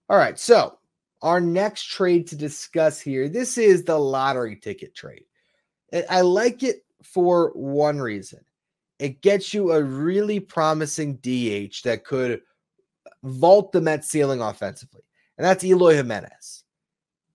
All 0.08 0.16
right, 0.16 0.38
so 0.38 0.78
our 1.22 1.40
next 1.40 1.86
trade 1.86 2.28
to 2.28 2.36
discuss 2.36 3.00
here 3.00 3.28
this 3.28 3.58
is 3.58 3.82
the 3.82 3.98
lottery 3.98 4.54
ticket 4.54 4.94
trade. 4.94 5.24
I 6.10 6.20
like 6.22 6.62
it 6.62 6.84
for 7.02 7.50
one 7.54 8.00
reason. 8.00 8.40
It 8.98 9.20
gets 9.20 9.52
you 9.52 9.72
a 9.72 9.82
really 9.82 10.40
promising 10.40 11.16
DH 11.16 11.82
that 11.84 12.04
could 12.04 12.40
vault 13.22 13.72
the 13.72 13.80
Mets 13.80 14.08
ceiling 14.08 14.40
offensively, 14.40 15.02
and 15.36 15.44
that's 15.44 15.64
Eloy 15.64 15.94
Jimenez. 15.94 16.64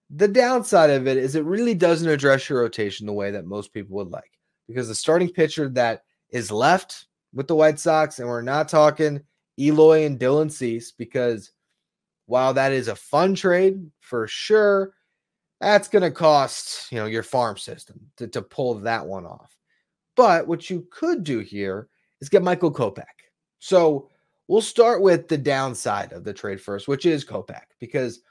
The 0.09 0.27
downside 0.27 0.89
of 0.89 1.07
it 1.07 1.17
is 1.17 1.35
it 1.35 1.45
really 1.45 1.75
doesn't 1.75 2.09
address 2.09 2.49
your 2.49 2.61
rotation 2.61 3.05
the 3.05 3.13
way 3.13 3.31
that 3.31 3.45
most 3.45 3.73
people 3.73 3.95
would 3.97 4.09
like 4.09 4.31
because 4.67 4.87
the 4.87 4.95
starting 4.95 5.29
pitcher 5.29 5.69
that 5.69 6.03
is 6.29 6.51
left 6.51 7.05
with 7.33 7.47
the 7.47 7.55
White 7.55 7.79
Sox, 7.79 8.19
and 8.19 8.27
we're 8.27 8.41
not 8.41 8.67
talking 8.67 9.21
Eloy 9.57 10.05
and 10.05 10.19
Dylan 10.19 10.51
Cease 10.51 10.91
because 10.91 11.51
while 12.25 12.53
that 12.53 12.71
is 12.71 12.87
a 12.87 12.95
fun 12.95 13.35
trade 13.35 13.89
for 13.99 14.27
sure, 14.27 14.93
that's 15.61 15.87
going 15.87 16.01
to 16.01 16.11
cost, 16.11 16.91
you 16.91 16.97
know, 16.97 17.05
your 17.05 17.23
farm 17.23 17.55
system 17.55 17.99
to, 18.17 18.27
to 18.27 18.41
pull 18.41 18.73
that 18.75 19.05
one 19.05 19.25
off. 19.25 19.55
But 20.15 20.47
what 20.47 20.69
you 20.69 20.87
could 20.91 21.23
do 21.23 21.39
here 21.39 21.87
is 22.19 22.29
get 22.29 22.43
Michael 22.43 22.73
Kopech. 22.73 23.05
So 23.59 24.09
we'll 24.47 24.61
start 24.61 25.01
with 25.01 25.27
the 25.27 25.37
downside 25.37 26.13
of 26.13 26.23
the 26.23 26.33
trade 26.33 26.59
first, 26.59 26.87
which 26.87 27.05
is 27.05 27.23
Kopech, 27.23 27.65
because 27.79 28.21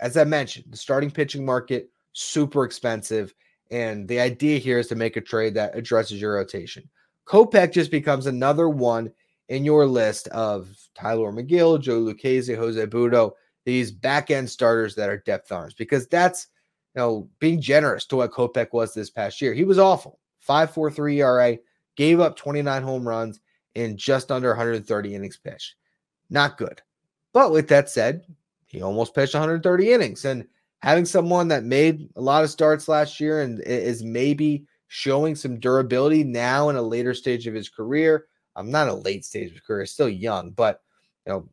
as 0.00 0.18
I 0.18 0.24
mentioned, 0.24 0.66
the 0.68 0.76
starting 0.76 1.10
pitching 1.10 1.44
market 1.44 1.90
super 2.12 2.64
expensive, 2.64 3.34
and 3.70 4.06
the 4.06 4.20
idea 4.20 4.58
here 4.58 4.78
is 4.78 4.86
to 4.88 4.94
make 4.94 5.16
a 5.16 5.22
trade 5.22 5.54
that 5.54 5.76
addresses 5.76 6.20
your 6.20 6.34
rotation. 6.34 6.88
Kopech 7.26 7.72
just 7.72 7.90
becomes 7.90 8.26
another 8.26 8.68
one 8.68 9.10
in 9.48 9.64
your 9.64 9.86
list 9.86 10.28
of 10.28 10.68
Tylor 10.94 11.32
Megill, 11.32 11.80
Joe 11.80 12.00
Lucchesi, 12.00 12.56
Jose 12.56 12.86
Butto, 12.86 13.32
these 13.64 13.90
back 13.90 14.30
end 14.30 14.48
starters 14.48 14.94
that 14.94 15.08
are 15.08 15.18
depth 15.18 15.50
arms, 15.50 15.74
because 15.74 16.06
that's 16.06 16.48
know, 16.96 17.28
being 17.38 17.60
generous 17.60 18.06
to 18.06 18.16
what 18.16 18.32
Kopech 18.32 18.72
was 18.72 18.94
this 18.94 19.10
past 19.10 19.40
year. 19.40 19.52
He 19.52 19.64
was 19.64 19.78
awful. 19.78 20.18
5.43 20.48 21.16
ERA, 21.16 21.58
gave 21.96 22.20
up 22.20 22.36
29 22.36 22.82
home 22.82 23.06
runs 23.06 23.40
in 23.74 23.96
just 23.96 24.30
under 24.30 24.48
130 24.48 25.14
innings 25.14 25.36
pitched. 25.36 25.74
Not 26.30 26.58
good. 26.58 26.80
But 27.32 27.52
with 27.52 27.68
that 27.68 27.90
said, 27.90 28.24
he 28.66 28.82
almost 28.82 29.14
pitched 29.14 29.34
130 29.34 29.92
innings. 29.92 30.24
And 30.24 30.46
having 30.78 31.04
someone 31.04 31.48
that 31.48 31.64
made 31.64 32.08
a 32.16 32.20
lot 32.20 32.44
of 32.44 32.50
starts 32.50 32.88
last 32.88 33.20
year 33.20 33.42
and 33.42 33.60
is 33.60 34.02
maybe 34.02 34.64
showing 34.88 35.34
some 35.34 35.58
durability 35.58 36.24
now 36.24 36.68
in 36.68 36.76
a 36.76 36.82
later 36.82 37.12
stage 37.12 37.46
of 37.46 37.54
his 37.54 37.68
career. 37.68 38.26
I'm 38.54 38.70
not 38.70 38.88
a 38.88 38.94
late 38.94 39.24
stage 39.24 39.48
of 39.48 39.52
his 39.52 39.60
career, 39.60 39.84
still 39.84 40.08
young, 40.08 40.50
but 40.50 40.80
you 41.26 41.32
know, 41.32 41.48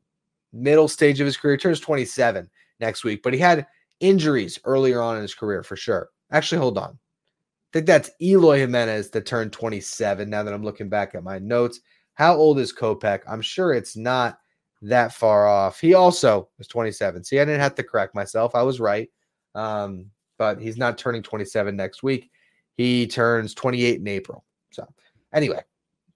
middle 0.54 0.88
stage 0.88 1.20
of 1.20 1.26
his 1.26 1.36
career, 1.36 1.58
turns 1.58 1.80
27 1.80 2.50
next 2.80 3.04
week. 3.04 3.24
But 3.24 3.34
he 3.34 3.40
had 3.40 3.66
injuries 4.04 4.60
earlier 4.66 5.02
on 5.02 5.16
in 5.16 5.22
his 5.22 5.34
career 5.34 5.64
for 5.64 5.78
sure. 5.78 6.10
Actually, 6.32 6.60
hold 6.60 6.78
on. 6.78 6.90
I 6.92 7.70
think 7.72 7.86
that's 7.88 8.12
Eloy 8.22 8.60
Jimenez 8.60 9.10
that 9.12 9.26
turned 9.26 9.54
27. 9.54 10.30
Now 10.30 10.44
that 10.44 10.54
I'm 10.54 10.64
looking 10.64 10.90
back 10.90 11.16
at 11.16 11.24
my 11.24 11.40
notes, 11.40 11.80
how 12.16 12.36
old 12.36 12.60
is 12.60 12.74
Kopech? 12.74 13.22
I'm 13.28 13.42
sure 13.42 13.74
it's 13.74 13.96
not 13.96 14.38
that 14.84 15.14
far 15.14 15.48
off. 15.48 15.80
He 15.80 15.94
also 15.94 16.50
was 16.58 16.68
27. 16.68 17.24
See, 17.24 17.40
I 17.40 17.46
didn't 17.46 17.62
have 17.62 17.76
to 17.76 17.84
correct 17.84 18.14
myself. 18.14 18.54
I 18.54 18.62
was 18.62 18.80
right. 18.80 19.10
Um, 19.56 20.12
but 20.38 20.60
he's 20.60 20.78
not 20.78 20.98
turning 20.98 21.24
27 21.24 21.76
next 21.76 22.04
week. 22.04 22.30
He 22.76 23.08
turns 23.08 23.54
28 23.54 24.02
in 24.02 24.08
April. 24.08 24.44
So, 24.72 24.86
anyway, 25.34 25.62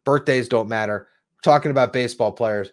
birthdays 0.03 0.49
don't 0.49 0.67
matter. 0.67 1.07
We're 1.35 1.51
talking 1.51 1.71
about 1.71 1.93
baseball 1.93 2.33
players. 2.33 2.71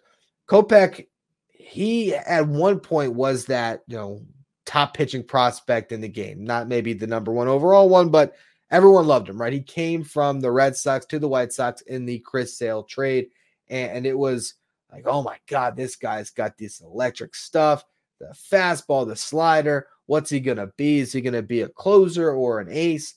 Kopech, 0.49 1.07
he 1.49 2.13
at 2.13 2.47
one 2.47 2.79
point 2.79 3.13
was 3.13 3.45
that, 3.45 3.83
you 3.87 3.95
know, 3.95 4.21
top 4.65 4.93
pitching 4.93 5.23
prospect 5.23 5.91
in 5.91 6.01
the 6.01 6.07
game. 6.07 6.43
Not 6.43 6.67
maybe 6.67 6.93
the 6.93 7.07
number 7.07 7.31
one 7.31 7.47
overall 7.47 7.89
one, 7.89 8.09
but 8.09 8.35
everyone 8.71 9.07
loved 9.07 9.29
him, 9.29 9.39
right? 9.39 9.53
He 9.53 9.61
came 9.61 10.03
from 10.03 10.39
the 10.39 10.51
Red 10.51 10.75
Sox 10.75 11.05
to 11.07 11.19
the 11.19 11.27
White 11.27 11.53
Sox 11.53 11.81
in 11.81 12.05
the 12.05 12.19
Chris 12.19 12.57
Sale 12.57 12.83
trade. 12.83 13.27
And, 13.69 14.05
it 14.05 14.17
was 14.17 14.55
like, 14.91 15.07
oh 15.07 15.23
my 15.23 15.37
God, 15.47 15.75
this 15.75 15.95
guy's 15.95 16.29
got 16.29 16.57
this 16.57 16.81
electric 16.81 17.35
stuff 17.35 17.83
the 18.19 18.33
fastball, 18.51 19.07
the 19.07 19.15
slider. 19.15 19.87
What's 20.05 20.29
he 20.29 20.39
going 20.39 20.57
to 20.57 20.71
be? 20.77 20.99
Is 20.99 21.11
he 21.11 21.21
going 21.21 21.33
to 21.33 21.41
be 21.41 21.61
a 21.61 21.69
closer 21.69 22.31
or 22.31 22.59
an 22.59 22.69
ace? 22.69 23.15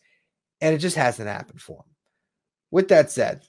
And 0.61 0.75
it 0.75 0.78
just 0.78 0.97
hasn't 0.97 1.28
happened 1.28 1.61
for 1.61 1.78
him. 1.78 1.95
With 2.71 2.88
that 2.88 3.11
said, 3.11 3.43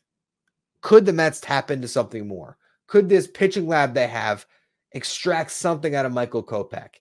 could 0.81 1.05
the 1.05 1.13
Mets 1.13 1.39
tap 1.39 1.71
into 1.71 1.87
something 1.87 2.27
more? 2.27 2.57
Could 2.87 3.09
this 3.09 3.27
pitching 3.27 3.67
lab 3.67 3.93
they 3.93 4.07
have 4.07 4.45
extract 4.91 5.51
something 5.51 5.95
out 5.95 6.05
of 6.05 6.13
Michael 6.13 6.43
Kopech? 6.43 6.95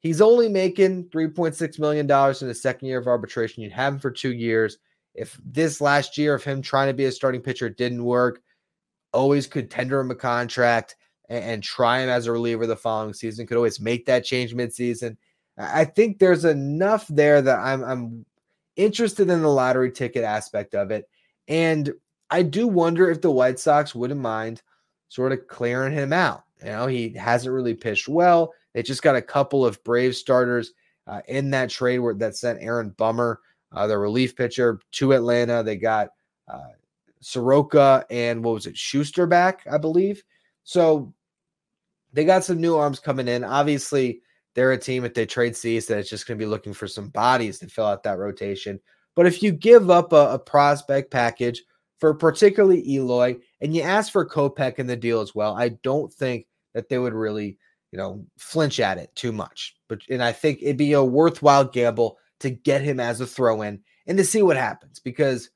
He's 0.00 0.20
only 0.20 0.48
making 0.48 1.04
$3.6 1.06 1.78
million 1.78 2.06
in 2.06 2.48
the 2.48 2.54
second 2.54 2.88
year 2.88 2.98
of 2.98 3.06
arbitration. 3.06 3.62
You'd 3.62 3.72
have 3.72 3.94
him 3.94 3.98
for 3.98 4.10
two 4.10 4.32
years. 4.32 4.78
If 5.14 5.38
this 5.44 5.80
last 5.80 6.16
year 6.16 6.34
of 6.34 6.44
him 6.44 6.62
trying 6.62 6.88
to 6.88 6.94
be 6.94 7.06
a 7.06 7.12
starting 7.12 7.40
pitcher 7.40 7.68
didn't 7.68 8.04
work, 8.04 8.40
always 9.12 9.46
could 9.46 9.70
tender 9.70 9.98
him 9.98 10.10
a 10.10 10.14
contract 10.14 10.96
and, 11.28 11.44
and 11.44 11.62
try 11.62 12.00
him 12.00 12.08
as 12.08 12.26
a 12.26 12.32
reliever 12.32 12.66
the 12.66 12.76
following 12.76 13.12
season. 13.12 13.46
Could 13.46 13.56
always 13.56 13.80
make 13.80 14.06
that 14.06 14.24
change 14.24 14.54
midseason. 14.54 15.16
I 15.56 15.84
think 15.84 16.18
there's 16.18 16.44
enough 16.44 17.08
there 17.08 17.42
that 17.42 17.58
I'm, 17.58 17.82
I'm 17.82 18.26
interested 18.76 19.28
in 19.28 19.42
the 19.42 19.48
lottery 19.48 19.90
ticket 19.90 20.22
aspect 20.22 20.74
of 20.76 20.92
it. 20.92 21.08
And 21.48 21.92
I 22.30 22.42
do 22.42 22.68
wonder 22.68 23.10
if 23.10 23.20
the 23.20 23.30
White 23.30 23.58
Sox 23.58 23.94
wouldn't 23.94 24.20
mind 24.20 24.62
sort 25.08 25.32
of 25.32 25.48
clearing 25.48 25.92
him 25.92 26.12
out. 26.12 26.44
You 26.62 26.70
know, 26.70 26.86
he 26.86 27.10
hasn't 27.10 27.52
really 27.52 27.74
pitched 27.74 28.08
well. 28.08 28.52
They 28.78 28.84
just 28.84 29.02
got 29.02 29.16
a 29.16 29.20
couple 29.20 29.66
of 29.66 29.82
Brave 29.82 30.14
starters 30.14 30.72
uh, 31.08 31.20
in 31.26 31.50
that 31.50 31.68
trade 31.68 31.98
where 31.98 32.14
that 32.14 32.36
sent 32.36 32.62
Aaron 32.62 32.90
Bummer, 32.90 33.40
uh, 33.72 33.88
the 33.88 33.98
relief 33.98 34.36
pitcher, 34.36 34.78
to 34.92 35.14
Atlanta. 35.14 35.64
They 35.64 35.74
got 35.74 36.10
uh, 36.46 36.68
Soroka 37.18 38.06
and 38.08 38.44
what 38.44 38.54
was 38.54 38.66
it, 38.66 38.76
Shuster 38.76 39.26
back, 39.26 39.66
I 39.68 39.78
believe. 39.78 40.22
So 40.62 41.12
they 42.12 42.24
got 42.24 42.44
some 42.44 42.60
new 42.60 42.76
arms 42.76 43.00
coming 43.00 43.26
in. 43.26 43.42
Obviously, 43.42 44.20
they're 44.54 44.70
a 44.70 44.78
team 44.78 45.04
if 45.04 45.12
they 45.12 45.26
trade 45.26 45.56
Cease 45.56 45.86
that 45.86 45.98
it's 45.98 46.08
just 46.08 46.28
going 46.28 46.38
to 46.38 46.44
be 46.44 46.48
looking 46.48 46.72
for 46.72 46.86
some 46.86 47.08
bodies 47.08 47.58
to 47.58 47.66
fill 47.66 47.86
out 47.86 48.04
that 48.04 48.18
rotation. 48.18 48.78
But 49.16 49.26
if 49.26 49.42
you 49.42 49.50
give 49.50 49.90
up 49.90 50.12
a, 50.12 50.34
a 50.34 50.38
prospect 50.38 51.10
package 51.10 51.64
for 51.98 52.14
particularly 52.14 52.88
Eloy 52.88 53.38
and 53.60 53.74
you 53.74 53.82
ask 53.82 54.12
for 54.12 54.24
Kopech 54.24 54.78
in 54.78 54.86
the 54.86 54.94
deal 54.94 55.20
as 55.20 55.34
well, 55.34 55.56
I 55.56 55.70
don't 55.82 56.12
think 56.12 56.46
that 56.74 56.88
they 56.88 57.00
would 57.00 57.12
really 57.12 57.58
you 57.92 57.98
know, 57.98 58.24
flinch 58.38 58.80
at 58.80 58.98
it 58.98 59.14
too 59.14 59.32
much. 59.32 59.76
But 59.88 60.00
and 60.10 60.22
I 60.22 60.32
think 60.32 60.60
it'd 60.62 60.76
be 60.76 60.92
a 60.92 61.02
worthwhile 61.02 61.64
gamble 61.64 62.18
to 62.40 62.50
get 62.50 62.82
him 62.82 63.00
as 63.00 63.20
a 63.20 63.26
throw 63.26 63.62
in 63.62 63.80
and 64.06 64.18
to 64.18 64.24
see 64.24 64.42
what 64.42 64.56
happens 64.56 65.00
because 65.00 65.50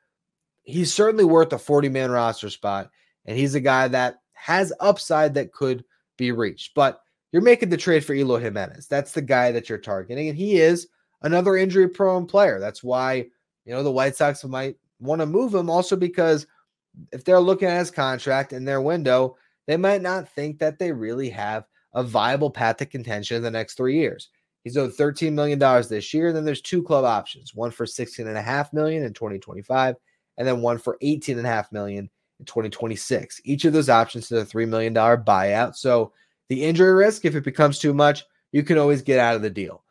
he's 0.63 0.93
certainly 0.93 1.25
worth 1.25 1.53
a 1.53 1.59
40 1.59 1.89
man 1.89 2.11
roster 2.11 2.51
spot. 2.51 2.91
And 3.27 3.37
he's 3.37 3.55
a 3.55 3.61
guy 3.61 3.89
that 3.89 4.17
has 4.33 4.73
upside 4.81 5.35
that 5.35 5.53
could 5.53 5.85
be 6.17 6.33
reached. 6.33 6.75
But 6.75 7.01
you're 7.31 7.43
making 7.43 7.71
the 7.71 7.77
trade 7.77 8.05
for 8.05 8.15
Eloy 8.15 8.41
Jimenez. 8.41 8.89
That's 8.89 9.13
the 9.13 9.23
guy 9.23 9.53
that 9.53 9.69
you're 9.69 9.79
targeting. 9.79 10.29
And 10.29 10.37
he 10.37 10.57
is 10.57 10.89
another 11.23 11.57
injury 11.57 11.89
prone 11.89 12.27
player. 12.27 12.59
That's 12.59 12.83
why, 12.83 13.27
you 13.65 13.73
know, 13.73 13.83
the 13.83 13.93
White 13.93 14.17
Sox 14.17 14.45
might 14.45 14.77
want 15.01 15.21
to 15.21 15.27
move 15.27 15.55
him 15.55 15.71
also 15.71 15.97
because 15.97 16.47
if 17.13 17.25
they're 17.25 17.41
looking 17.41 17.69
at 17.69 17.79
his 17.79 17.91
contract 17.91 18.53
in 18.53 18.65
their 18.65 18.81
window, 18.81 19.37
they 19.67 19.77
might 19.77 20.03
not 20.03 20.29
think 20.29 20.59
that 20.59 20.79
they 20.79 20.93
really 20.93 21.31
have 21.31 21.65
a 21.95 22.03
viable 22.03 22.51
path 22.51 22.79
to 22.79 22.87
contention 22.87 23.37
in 23.37 23.43
the 23.43 23.51
next 23.51 23.75
three 23.75 23.97
years. 23.97 24.29
He's 24.65 24.77
owed 24.77 24.93
$13 24.93 25.33
million 25.33 25.59
this 25.59 26.15
year. 26.15 26.29
And 26.29 26.37
then 26.37 26.45
there's 26.45 26.63
two 26.63 26.83
club 26.83 27.05
options, 27.05 27.55
one 27.55 27.71
for 27.71 27.85
16.5 27.85 28.73
million 28.73 29.03
in 29.03 29.13
2025, 29.13 29.97
and 30.39 30.47
then 30.47 30.61
one 30.61 30.79
for 30.79 30.99
18.5 31.03 31.73
million 31.73 32.09
in 32.39 32.47
2026. 32.47 33.41
Each 33.45 33.65
of 33.65 33.73
those 33.73 33.89
options 33.89 34.31
is 34.31 34.43
a 34.43 34.47
$3 34.47 34.69
million 34.69 34.95
buyout. 34.95 35.75
So 35.77 36.13
the 36.49 36.63
injury 36.63 36.93
risk, 36.93 37.25
if 37.25 37.35
it 37.35 37.45
becomes 37.45 37.79
too 37.79 37.93
much, 37.93 38.25
you 38.53 38.63
can 38.63 38.79
always 38.79 39.03
get 39.03 39.19
out 39.19 39.35
of 39.35 39.43
the 39.43 39.51
deal. 39.51 39.83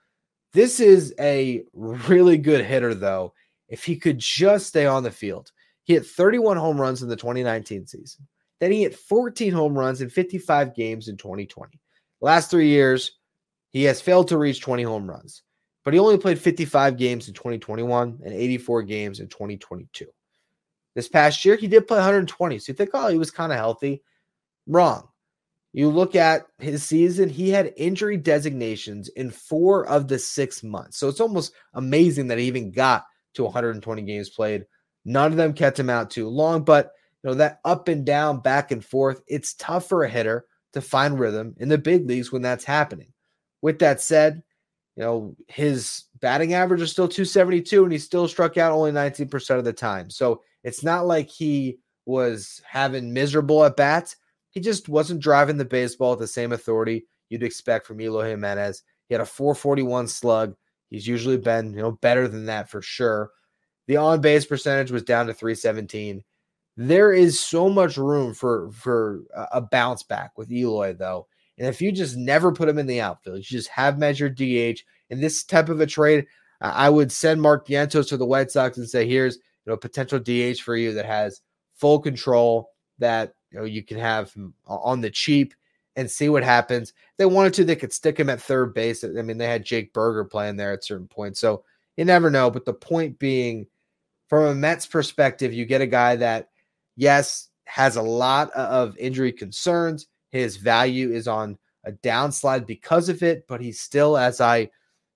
This 0.53 0.79
is 0.79 1.13
a 1.19 1.63
really 1.73 2.37
good 2.37 2.63
hitter, 2.65 2.93
though, 2.93 3.33
if 3.67 3.83
he 3.83 3.95
could 3.95 4.19
just 4.19 4.67
stay 4.67 4.85
on 4.85 5.03
the 5.03 5.11
field. 5.11 5.51
He 5.83 5.93
hit 5.93 6.05
31 6.05 6.57
home 6.57 6.79
runs 6.79 7.01
in 7.01 7.09
the 7.09 7.15
2019 7.15 7.87
season. 7.87 8.27
Then 8.59 8.71
he 8.71 8.83
hit 8.83 8.95
14 8.95 9.51
home 9.51 9.77
runs 9.77 10.01
in 10.01 10.09
55 10.09 10.75
games 10.75 11.07
in 11.07 11.17
2020. 11.17 11.80
Last 12.21 12.51
three 12.51 12.69
years, 12.69 13.11
he 13.71 13.83
has 13.85 13.99
failed 13.99 14.27
to 14.27 14.37
reach 14.37 14.61
20 14.61 14.83
home 14.83 15.09
runs, 15.09 15.41
but 15.83 15.93
he 15.93 15.99
only 15.99 16.17
played 16.17 16.39
55 16.39 16.97
games 16.97 17.27
in 17.27 17.33
2021 17.33 18.19
and 18.23 18.33
84 18.33 18.83
games 18.83 19.19
in 19.19 19.27
2022. 19.27 20.05
This 20.93 21.07
past 21.07 21.43
year, 21.43 21.55
he 21.55 21.67
did 21.67 21.87
play 21.87 21.97
120. 21.97 22.59
So 22.59 22.71
you 22.71 22.75
think, 22.75 22.91
oh, 22.93 23.07
he 23.07 23.17
was 23.17 23.31
kind 23.31 23.51
of 23.51 23.57
healthy. 23.57 24.03
Wrong. 24.67 25.07
You 25.73 25.89
look 25.89 26.15
at 26.15 26.47
his 26.59 26.83
season, 26.83 27.29
he 27.29 27.49
had 27.49 27.73
injury 27.77 28.17
designations 28.17 29.07
in 29.09 29.31
four 29.31 29.87
of 29.87 30.07
the 30.07 30.19
six 30.19 30.63
months. 30.63 30.97
So 30.97 31.07
it's 31.07 31.21
almost 31.21 31.53
amazing 31.73 32.27
that 32.27 32.37
he 32.37 32.45
even 32.45 32.71
got 32.71 33.05
to 33.35 33.45
120 33.45 34.01
games 34.01 34.29
played. 34.29 34.65
None 35.05 35.31
of 35.31 35.37
them 35.37 35.53
kept 35.53 35.79
him 35.79 35.89
out 35.89 36.11
too 36.11 36.27
long, 36.27 36.63
but 36.63 36.91
you 37.23 37.29
know 37.29 37.35
that 37.35 37.61
up 37.63 37.87
and 37.87 38.05
down, 38.05 38.41
back 38.41 38.71
and 38.71 38.83
forth, 38.83 39.21
it's 39.27 39.53
tough 39.53 39.87
for 39.87 40.03
a 40.03 40.09
hitter 40.09 40.45
to 40.73 40.81
find 40.81 41.19
rhythm 41.19 41.55
in 41.59 41.69
the 41.69 41.77
big 41.77 42.07
leagues 42.07 42.31
when 42.31 42.41
that's 42.41 42.63
happening. 42.63 43.11
With 43.61 43.79
that 43.79 44.01
said, 44.01 44.41
you 44.95 45.03
know, 45.03 45.35
his 45.47 46.05
batting 46.19 46.53
average 46.53 46.81
is 46.81 46.91
still 46.91 47.07
272 47.07 47.83
and 47.83 47.91
he 47.91 47.99
still 47.99 48.27
struck 48.27 48.57
out 48.57 48.71
only 48.71 48.91
19% 48.91 49.57
of 49.57 49.63
the 49.63 49.73
time. 49.73 50.09
So 50.09 50.41
it's 50.63 50.83
not 50.83 51.07
like 51.07 51.29
he 51.29 51.79
was 52.05 52.61
having 52.65 53.13
miserable 53.13 53.63
at 53.63 53.77
bats. 53.77 54.15
He 54.49 54.59
just 54.59 54.89
wasn't 54.89 55.21
driving 55.21 55.57
the 55.57 55.65
baseball 55.65 56.13
at 56.13 56.19
the 56.19 56.27
same 56.27 56.51
authority 56.51 57.05
you'd 57.29 57.43
expect 57.43 57.87
from 57.87 58.01
Eloy 58.01 58.29
Jimenez. 58.29 58.83
He 59.07 59.13
had 59.13 59.21
a 59.21 59.25
441 59.25 60.07
slug. 60.07 60.55
He's 60.89 61.07
usually 61.07 61.37
been, 61.37 61.73
you 61.73 61.81
know, 61.81 61.93
better 61.93 62.27
than 62.27 62.45
that 62.47 62.69
for 62.69 62.81
sure. 62.81 63.31
The 63.87 63.97
on 63.97 64.21
base 64.21 64.45
percentage 64.45 64.91
was 64.91 65.03
down 65.03 65.27
to 65.27 65.33
317. 65.33 66.23
There 66.87 67.13
is 67.13 67.39
so 67.39 67.69
much 67.69 67.97
room 67.97 68.33
for 68.33 68.71
for 68.71 69.21
a 69.51 69.61
bounce 69.61 70.03
back 70.03 70.37
with 70.37 70.51
Eloy 70.51 70.93
though. 70.93 71.27
And 71.57 71.67
if 71.67 71.81
you 71.81 71.91
just 71.91 72.17
never 72.17 72.51
put 72.51 72.69
him 72.69 72.79
in 72.79 72.87
the 72.87 73.01
outfield, 73.01 73.37
you 73.37 73.43
just 73.43 73.69
have 73.69 73.99
measured 73.99 74.35
DH 74.35 74.81
in 75.11 75.21
this 75.21 75.43
type 75.43 75.69
of 75.69 75.79
a 75.81 75.85
trade, 75.85 76.25
I 76.61 76.89
would 76.89 77.11
send 77.11 77.41
Mark 77.41 77.67
Vientos 77.67 78.07
to 78.09 78.17
the 78.17 78.25
White 78.25 78.49
Sox 78.49 78.77
and 78.77 78.89
say, 78.89 79.07
here's 79.07 79.35
you 79.35 79.71
know 79.71 79.77
potential 79.77 80.19
DH 80.19 80.59
for 80.61 80.75
you 80.75 80.93
that 80.93 81.05
has 81.05 81.41
full 81.75 81.99
control 81.99 82.69
that 82.99 83.33
you 83.51 83.59
know 83.59 83.65
you 83.65 83.83
can 83.83 83.97
have 83.97 84.33
on 84.65 85.01
the 85.01 85.09
cheap 85.09 85.53
and 85.95 86.09
see 86.09 86.29
what 86.29 86.43
happens. 86.43 86.89
If 86.89 87.17
they 87.17 87.25
wanted 87.25 87.53
to, 87.55 87.65
they 87.65 87.75
could 87.75 87.93
stick 87.93 88.19
him 88.19 88.29
at 88.29 88.41
third 88.41 88.73
base. 88.73 89.03
I 89.03 89.21
mean, 89.21 89.37
they 89.37 89.47
had 89.47 89.65
Jake 89.65 89.93
Burger 89.93 90.23
playing 90.23 90.55
there 90.55 90.71
at 90.71 90.85
certain 90.85 91.07
points, 91.07 91.39
so 91.39 91.63
you 91.97 92.05
never 92.05 92.29
know. 92.29 92.49
But 92.49 92.65
the 92.65 92.73
point 92.73 93.19
being, 93.19 93.67
from 94.29 94.45
a 94.45 94.55
Mets 94.55 94.85
perspective, 94.85 95.53
you 95.53 95.65
get 95.65 95.81
a 95.81 95.87
guy 95.87 96.15
that, 96.15 96.49
yes, 97.01 97.49
has 97.65 97.95
a 97.95 98.01
lot 98.01 98.51
of 98.51 98.95
injury 98.97 99.31
concerns. 99.31 100.05
His 100.29 100.57
value 100.57 101.11
is 101.11 101.27
on 101.27 101.57
a 101.83 101.91
downslide 101.91 102.67
because 102.67 103.09
of 103.09 103.23
it, 103.23 103.47
but 103.47 103.59
he's 103.59 103.79
still, 103.79 104.17
as 104.17 104.39
I 104.39 104.69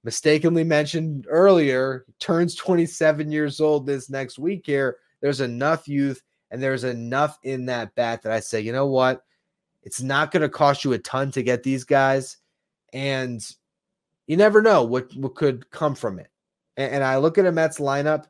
mistakenly 0.04 0.64
mentioned 0.64 1.28
earlier, 1.30 2.06
turns 2.20 2.56
27 2.56 3.32
years 3.32 3.62
old 3.62 3.86
this 3.86 4.10
next 4.10 4.40
week 4.40 4.64
here. 4.66 4.98
There's 5.22 5.42
enough 5.42 5.88
youth 5.88 6.24
and 6.50 6.62
there's 6.62 6.84
enough 6.84 7.38
in 7.44 7.68
that 7.68 7.94
bat 7.94 8.24
that 8.24 8.32
I 8.32 8.40
say, 8.40 8.62
you 8.62 8.72
know 8.72 8.88
what? 8.88 9.24
It's 9.84 10.02
not 10.02 10.32
going 10.32 10.42
to 10.42 10.50
cost 10.50 10.84
you 10.84 10.94
a 10.94 10.98
ton 10.98 11.30
to 11.34 11.44
get 11.44 11.62
these 11.62 11.84
guys. 11.84 12.38
And 12.94 13.46
you 14.26 14.38
never 14.38 14.64
know 14.64 14.84
what, 14.84 15.16
what 15.16 15.36
could 15.36 15.70
come 15.70 15.94
from 15.94 16.18
it. 16.18 16.32
And, 16.78 16.96
and 16.96 17.04
I 17.04 17.18
look 17.18 17.38
at 17.38 17.46
a 17.46 17.52
Mets 17.52 17.78
lineup 17.78 18.26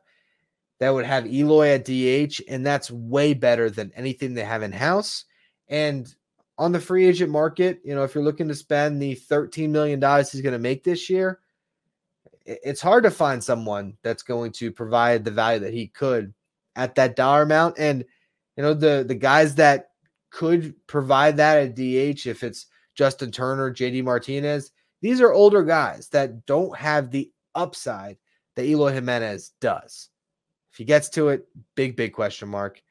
that 0.78 0.90
would 0.90 1.06
have 1.06 1.26
Eloy 1.26 1.70
at 1.70 1.84
DH, 1.84 2.40
and 2.48 2.64
that's 2.64 2.90
way 2.90 3.34
better 3.34 3.70
than 3.70 3.92
anything 3.94 4.34
they 4.34 4.44
have 4.44 4.62
in 4.62 4.72
house. 4.72 5.24
And 5.68 6.12
on 6.58 6.72
the 6.72 6.80
free 6.80 7.06
agent 7.06 7.30
market, 7.30 7.80
you 7.84 7.94
know, 7.94 8.04
if 8.04 8.14
you're 8.14 8.24
looking 8.24 8.48
to 8.48 8.54
spend 8.54 9.00
the 9.00 9.14
$13 9.14 9.70
million 9.70 10.00
he's 10.00 10.42
going 10.42 10.52
to 10.52 10.58
make 10.58 10.84
this 10.84 11.10
year, 11.10 11.40
it's 12.44 12.80
hard 12.80 13.04
to 13.04 13.10
find 13.10 13.42
someone 13.42 13.96
that's 14.02 14.22
going 14.22 14.52
to 14.52 14.70
provide 14.70 15.24
the 15.24 15.30
value 15.30 15.60
that 15.60 15.74
he 15.74 15.88
could 15.88 16.32
at 16.76 16.94
that 16.94 17.16
dollar 17.16 17.42
amount. 17.42 17.78
And 17.78 18.04
you 18.56 18.62
know, 18.62 18.74
the 18.74 19.04
the 19.06 19.14
guys 19.14 19.56
that 19.56 19.90
could 20.30 20.74
provide 20.86 21.36
that 21.38 21.58
at 21.58 21.74
DH, 21.74 22.26
if 22.26 22.42
it's 22.42 22.66
Justin 22.94 23.30
Turner, 23.30 23.72
JD 23.72 24.04
Martinez, 24.04 24.70
these 25.02 25.20
are 25.20 25.32
older 25.32 25.62
guys 25.62 26.08
that 26.08 26.46
don't 26.46 26.76
have 26.76 27.10
the 27.10 27.30
upside 27.54 28.16
that 28.54 28.64
Eloy 28.64 28.92
Jimenez 28.92 29.52
does. 29.60 30.08
If 30.76 30.80
he 30.80 30.84
gets 30.84 31.08
to 31.08 31.30
it, 31.30 31.48
big, 31.74 31.96
big 31.96 32.12
question 32.12 32.50
mark. 32.50 32.82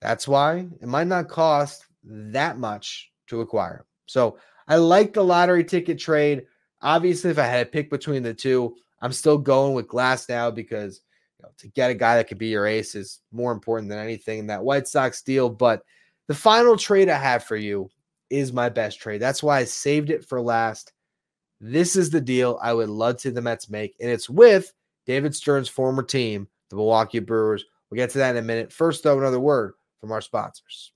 That's 0.00 0.28
why 0.28 0.68
it 0.80 0.86
might 0.86 1.08
not 1.08 1.28
cost 1.28 1.84
that 2.04 2.60
much 2.60 3.10
to 3.26 3.40
acquire. 3.40 3.86
So 4.06 4.38
I 4.68 4.76
like 4.76 5.14
the 5.14 5.24
lottery 5.24 5.64
ticket 5.64 5.98
trade. 5.98 6.46
Obviously, 6.80 7.32
if 7.32 7.38
I 7.40 7.46
had 7.46 7.66
to 7.66 7.72
pick 7.72 7.90
between 7.90 8.22
the 8.22 8.34
two, 8.34 8.76
I'm 9.02 9.10
still 9.10 9.36
going 9.36 9.74
with 9.74 9.88
Glasnow 9.88 10.54
because 10.54 11.00
you 11.40 11.42
know, 11.42 11.48
to 11.58 11.66
get 11.66 11.90
a 11.90 11.94
guy 11.94 12.14
that 12.14 12.28
could 12.28 12.38
be 12.38 12.46
your 12.46 12.68
ace 12.68 12.94
is 12.94 13.18
more 13.32 13.50
important 13.50 13.90
than 13.90 13.98
anything 13.98 14.38
in 14.38 14.46
that 14.46 14.62
White 14.62 14.86
Sox 14.86 15.20
deal. 15.20 15.48
But 15.48 15.82
the 16.28 16.36
final 16.36 16.76
trade 16.76 17.08
I 17.08 17.18
have 17.18 17.42
for 17.42 17.56
you 17.56 17.90
is 18.30 18.52
my 18.52 18.68
best 18.68 19.00
trade. 19.00 19.20
That's 19.20 19.42
why 19.42 19.58
I 19.58 19.64
saved 19.64 20.10
it 20.10 20.24
for 20.24 20.40
last. 20.40 20.92
This 21.60 21.96
is 21.96 22.10
the 22.10 22.20
deal 22.20 22.60
I 22.62 22.74
would 22.74 22.90
love 22.90 23.16
to 23.22 23.32
the 23.32 23.42
Mets 23.42 23.68
make, 23.68 23.96
and 23.98 24.08
it's 24.08 24.30
with 24.30 24.72
David 25.04 25.34
Stearns' 25.34 25.68
former 25.68 26.04
team, 26.04 26.46
the 26.70 26.76
Milwaukee 26.76 27.18
Brewers. 27.20 27.64
We'll 27.90 27.96
get 27.96 28.10
to 28.10 28.18
that 28.18 28.36
in 28.36 28.36
a 28.36 28.46
minute. 28.46 28.72
First, 28.72 29.02
though, 29.02 29.18
another 29.18 29.40
word 29.40 29.74
from 30.00 30.12
our 30.12 30.20
sponsors. 30.20 30.92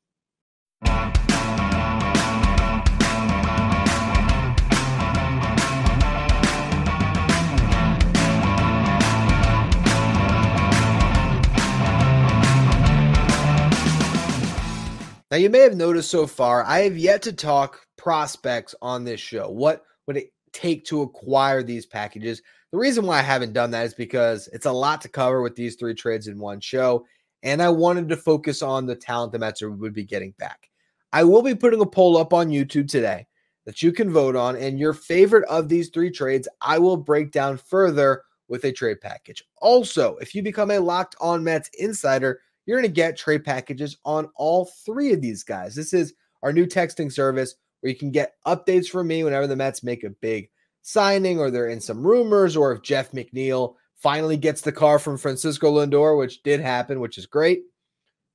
Now, 15.32 15.38
you 15.38 15.48
may 15.48 15.60
have 15.60 15.76
noticed 15.76 16.10
so 16.10 16.26
far, 16.26 16.62
I 16.62 16.80
have 16.80 16.98
yet 16.98 17.22
to 17.22 17.32
talk 17.32 17.86
prospects 17.96 18.74
on 18.82 19.04
this 19.04 19.18
show. 19.18 19.48
What 19.48 19.82
would 20.06 20.18
it 20.18 20.30
take 20.52 20.84
to 20.86 21.00
acquire 21.00 21.62
these 21.62 21.86
packages? 21.86 22.42
The 22.72 22.78
reason 22.78 23.04
why 23.04 23.18
I 23.18 23.22
haven't 23.22 23.52
done 23.52 23.70
that 23.72 23.84
is 23.84 23.94
because 23.94 24.48
it's 24.48 24.64
a 24.64 24.72
lot 24.72 25.02
to 25.02 25.08
cover 25.08 25.42
with 25.42 25.54
these 25.54 25.76
three 25.76 25.94
trades 25.94 26.26
in 26.26 26.38
one 26.38 26.58
show. 26.58 27.06
And 27.42 27.60
I 27.60 27.68
wanted 27.68 28.08
to 28.08 28.16
focus 28.16 28.62
on 28.62 28.86
the 28.86 28.96
talent 28.96 29.32
the 29.32 29.38
Mets 29.38 29.62
would 29.62 29.92
be 29.92 30.04
getting 30.04 30.32
back. 30.38 30.70
I 31.12 31.24
will 31.24 31.42
be 31.42 31.54
putting 31.54 31.82
a 31.82 31.86
poll 31.86 32.16
up 32.16 32.32
on 32.32 32.48
YouTube 32.48 32.88
today 32.88 33.26
that 33.66 33.82
you 33.82 33.92
can 33.92 34.10
vote 34.10 34.36
on. 34.36 34.56
And 34.56 34.78
your 34.78 34.94
favorite 34.94 35.44
of 35.50 35.68
these 35.68 35.90
three 35.90 36.10
trades, 36.10 36.48
I 36.62 36.78
will 36.78 36.96
break 36.96 37.30
down 37.30 37.58
further 37.58 38.22
with 38.48 38.64
a 38.64 38.72
trade 38.72 39.02
package. 39.02 39.44
Also, 39.60 40.16
if 40.16 40.34
you 40.34 40.42
become 40.42 40.70
a 40.70 40.78
locked 40.78 41.14
on 41.20 41.44
Mets 41.44 41.68
insider, 41.78 42.40
you're 42.64 42.78
going 42.78 42.88
to 42.88 42.94
get 42.94 43.18
trade 43.18 43.44
packages 43.44 43.98
on 44.06 44.30
all 44.36 44.70
three 44.84 45.12
of 45.12 45.20
these 45.20 45.42
guys. 45.42 45.74
This 45.74 45.92
is 45.92 46.14
our 46.42 46.54
new 46.54 46.66
texting 46.66 47.12
service 47.12 47.56
where 47.80 47.92
you 47.92 47.98
can 47.98 48.10
get 48.10 48.36
updates 48.46 48.88
from 48.88 49.08
me 49.08 49.24
whenever 49.24 49.46
the 49.46 49.56
Mets 49.56 49.82
make 49.82 50.04
a 50.04 50.10
big 50.10 50.48
signing 50.82 51.38
or 51.38 51.50
they're 51.50 51.68
in 51.68 51.80
some 51.80 52.06
rumors 52.06 52.56
or 52.56 52.72
if 52.72 52.82
Jeff 52.82 53.12
McNeil 53.12 53.74
finally 53.96 54.36
gets 54.36 54.60
the 54.60 54.72
car 54.72 54.98
from 54.98 55.16
Francisco 55.16 55.72
Lindor, 55.72 56.18
which 56.18 56.42
did 56.42 56.60
happen, 56.60 57.00
which 57.00 57.18
is 57.18 57.26
great. 57.26 57.62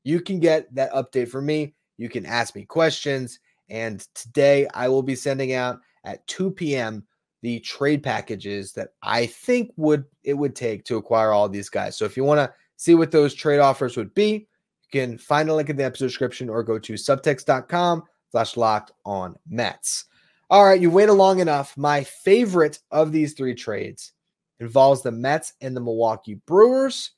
You 0.04 0.22
can 0.22 0.40
get 0.40 0.74
that 0.74 0.94
update 0.94 1.28
from 1.28 1.46
me. 1.46 1.76
You 1.98 2.08
can 2.08 2.26
ask 2.26 2.56
me 2.56 2.64
questions. 2.64 3.40
And 3.70 4.00
today 4.16 4.68
I 4.74 4.88
will 4.88 5.04
be 5.04 5.16
sending 5.16 5.54
out 5.54 5.82
at 6.06 6.26
2 6.28 6.52
p.m. 6.52 7.06
the 7.42 7.60
trade 7.60 8.02
packages 8.02 8.72
that 8.74 8.90
I 9.04 9.26
think 9.26 9.72
would 9.76 10.06
it 10.24 10.34
would 10.34 10.56
take 10.56 10.86
to 10.86 10.96
acquire 10.96 11.32
all 11.32 11.50
these 11.50 11.70
guys. 11.70 11.98
So 11.98 12.06
if 12.06 12.16
you 12.16 12.24
want 12.24 12.40
to 12.40 12.54
see 12.78 12.96
what 12.96 13.12
those 13.12 13.34
trade 13.34 13.60
offers 13.60 13.98
would 13.98 14.14
be, 14.14 14.48
you 14.94 15.02
can 15.02 15.18
find 15.18 15.50
a 15.50 15.54
link 15.54 15.70
in 15.70 15.76
the 15.76 15.84
episode 15.84 16.06
description 16.06 16.50
or 16.50 16.64
go 16.64 16.80
to 16.80 16.94
subtext.com 16.94 18.04
slash 18.32 18.56
locked 18.56 18.94
on 19.06 19.36
Mets. 19.50 20.06
All 20.50 20.64
right, 20.64 20.80
you 20.80 20.90
waited 20.90 21.14
long 21.14 21.40
enough. 21.40 21.76
My 21.76 22.04
favorite 22.04 22.80
of 22.90 23.12
these 23.12 23.34
three 23.34 23.54
trades 23.54 24.14
involves 24.62 25.02
the 25.02 25.12
Mets 25.12 25.54
and 25.60 25.76
the 25.76 25.82
Milwaukee 25.82 26.40
Brewers. 26.48 27.12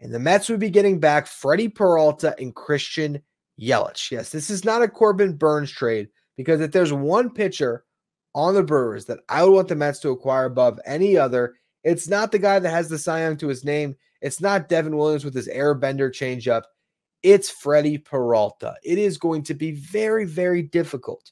And 0.00 0.12
the 0.12 0.18
Mets 0.18 0.48
would 0.48 0.60
be 0.60 0.70
getting 0.70 0.98
back 0.98 1.26
Freddy 1.26 1.68
Peralta 1.68 2.34
and 2.38 2.54
Christian 2.54 3.22
Yelich. 3.60 4.10
Yes, 4.10 4.30
this 4.30 4.48
is 4.48 4.64
not 4.64 4.82
a 4.82 4.88
Corbin 4.88 5.36
Burnes 5.36 5.70
trade 5.70 6.08
because 6.36 6.62
if 6.62 6.72
there's 6.72 6.92
one 6.92 7.30
pitcher 7.30 7.84
on 8.34 8.54
the 8.54 8.62
Brewers 8.62 9.04
that 9.06 9.20
I 9.28 9.44
would 9.44 9.52
want 9.52 9.68
the 9.68 9.76
Mets 9.76 10.00
to 10.00 10.10
acquire 10.10 10.46
above 10.46 10.80
any 10.86 11.18
other, 11.18 11.54
it's 11.84 12.08
not 12.08 12.32
the 12.32 12.38
guy 12.38 12.58
that 12.58 12.70
has 12.70 12.88
the 12.88 12.98
Cy 12.98 13.20
Young 13.20 13.36
to 13.36 13.48
his 13.48 13.64
name. 13.64 13.94
It's 14.22 14.40
not 14.40 14.70
Devin 14.70 14.96
Williams 14.96 15.24
with 15.24 15.34
his 15.34 15.48
airbender 15.48 16.10
changeup. 16.10 16.62
It's 17.22 17.50
Freddy 17.50 17.98
Peralta. 17.98 18.76
It 18.82 18.96
is 18.96 19.18
going 19.18 19.42
to 19.44 19.54
be 19.54 19.72
very, 19.72 20.24
very 20.24 20.62
difficult 20.62 21.30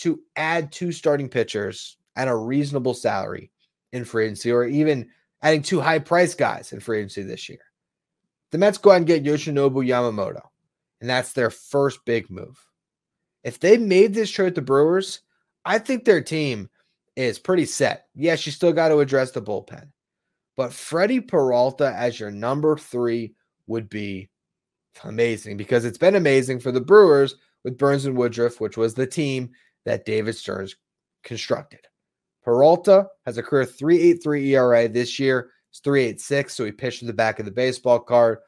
to 0.00 0.20
add 0.36 0.72
two 0.72 0.92
starting 0.92 1.28
pitchers 1.28 1.96
at 2.16 2.28
a 2.28 2.36
reasonable 2.36 2.94
salary 2.94 3.50
in 3.92 4.04
free 4.04 4.24
agency 4.24 4.50
or 4.50 4.64
even 4.64 5.08
adding 5.42 5.62
two 5.62 5.80
high 5.80 5.98
price 5.98 6.34
guys 6.34 6.72
in 6.72 6.80
free 6.80 6.98
agency 6.98 7.22
this 7.22 7.48
year. 7.48 7.60
The 8.50 8.58
Mets 8.58 8.78
go 8.78 8.90
out 8.90 8.96
and 8.96 9.06
get 9.06 9.24
Yoshinobu 9.24 9.86
Yamamoto, 9.86 10.42
and 11.00 11.08
that's 11.08 11.32
their 11.32 11.50
first 11.50 12.04
big 12.04 12.30
move. 12.30 12.58
If 13.44 13.60
they 13.60 13.78
made 13.78 14.12
this 14.12 14.30
trade 14.30 14.54
the 14.54 14.62
Brewers, 14.62 15.20
I 15.64 15.78
think 15.78 16.04
their 16.04 16.22
team 16.22 16.68
is 17.16 17.38
pretty 17.38 17.66
set. 17.66 18.06
Yes, 18.14 18.44
you 18.44 18.52
still 18.52 18.72
got 18.72 18.88
to 18.88 18.98
address 18.98 19.30
the 19.30 19.42
bullpen, 19.42 19.90
but 20.56 20.72
Freddy 20.72 21.20
Peralta 21.20 21.92
as 21.94 22.18
your 22.18 22.30
number 22.30 22.76
three 22.76 23.34
would 23.66 23.88
be 23.88 24.30
amazing 25.04 25.56
because 25.56 25.84
it's 25.84 25.98
been 25.98 26.16
amazing 26.16 26.60
for 26.60 26.72
the 26.72 26.80
Brewers 26.80 27.36
with 27.64 27.78
Burnes 27.78 28.06
and 28.06 28.16
Woodruff, 28.16 28.60
which 28.60 28.76
was 28.76 28.94
the 28.94 29.06
team 29.06 29.50
that 29.84 30.04
David 30.04 30.36
Stearns 30.36 30.76
constructed. 31.22 31.80
Peralta 32.42 33.06
has 33.26 33.38
a 33.38 33.42
career 33.42 33.64
3.83 33.64 34.46
ERA 34.48 34.88
this 34.88 35.18
year. 35.18 35.50
It's 35.70 35.80
3.86, 35.80 36.50
so 36.50 36.64
he 36.64 36.72
pitched 36.72 37.00
to 37.00 37.06
the 37.06 37.12
back 37.12 37.38
of 37.38 37.44
the 37.44 37.50
baseball 37.50 38.00
card. 38.00 38.38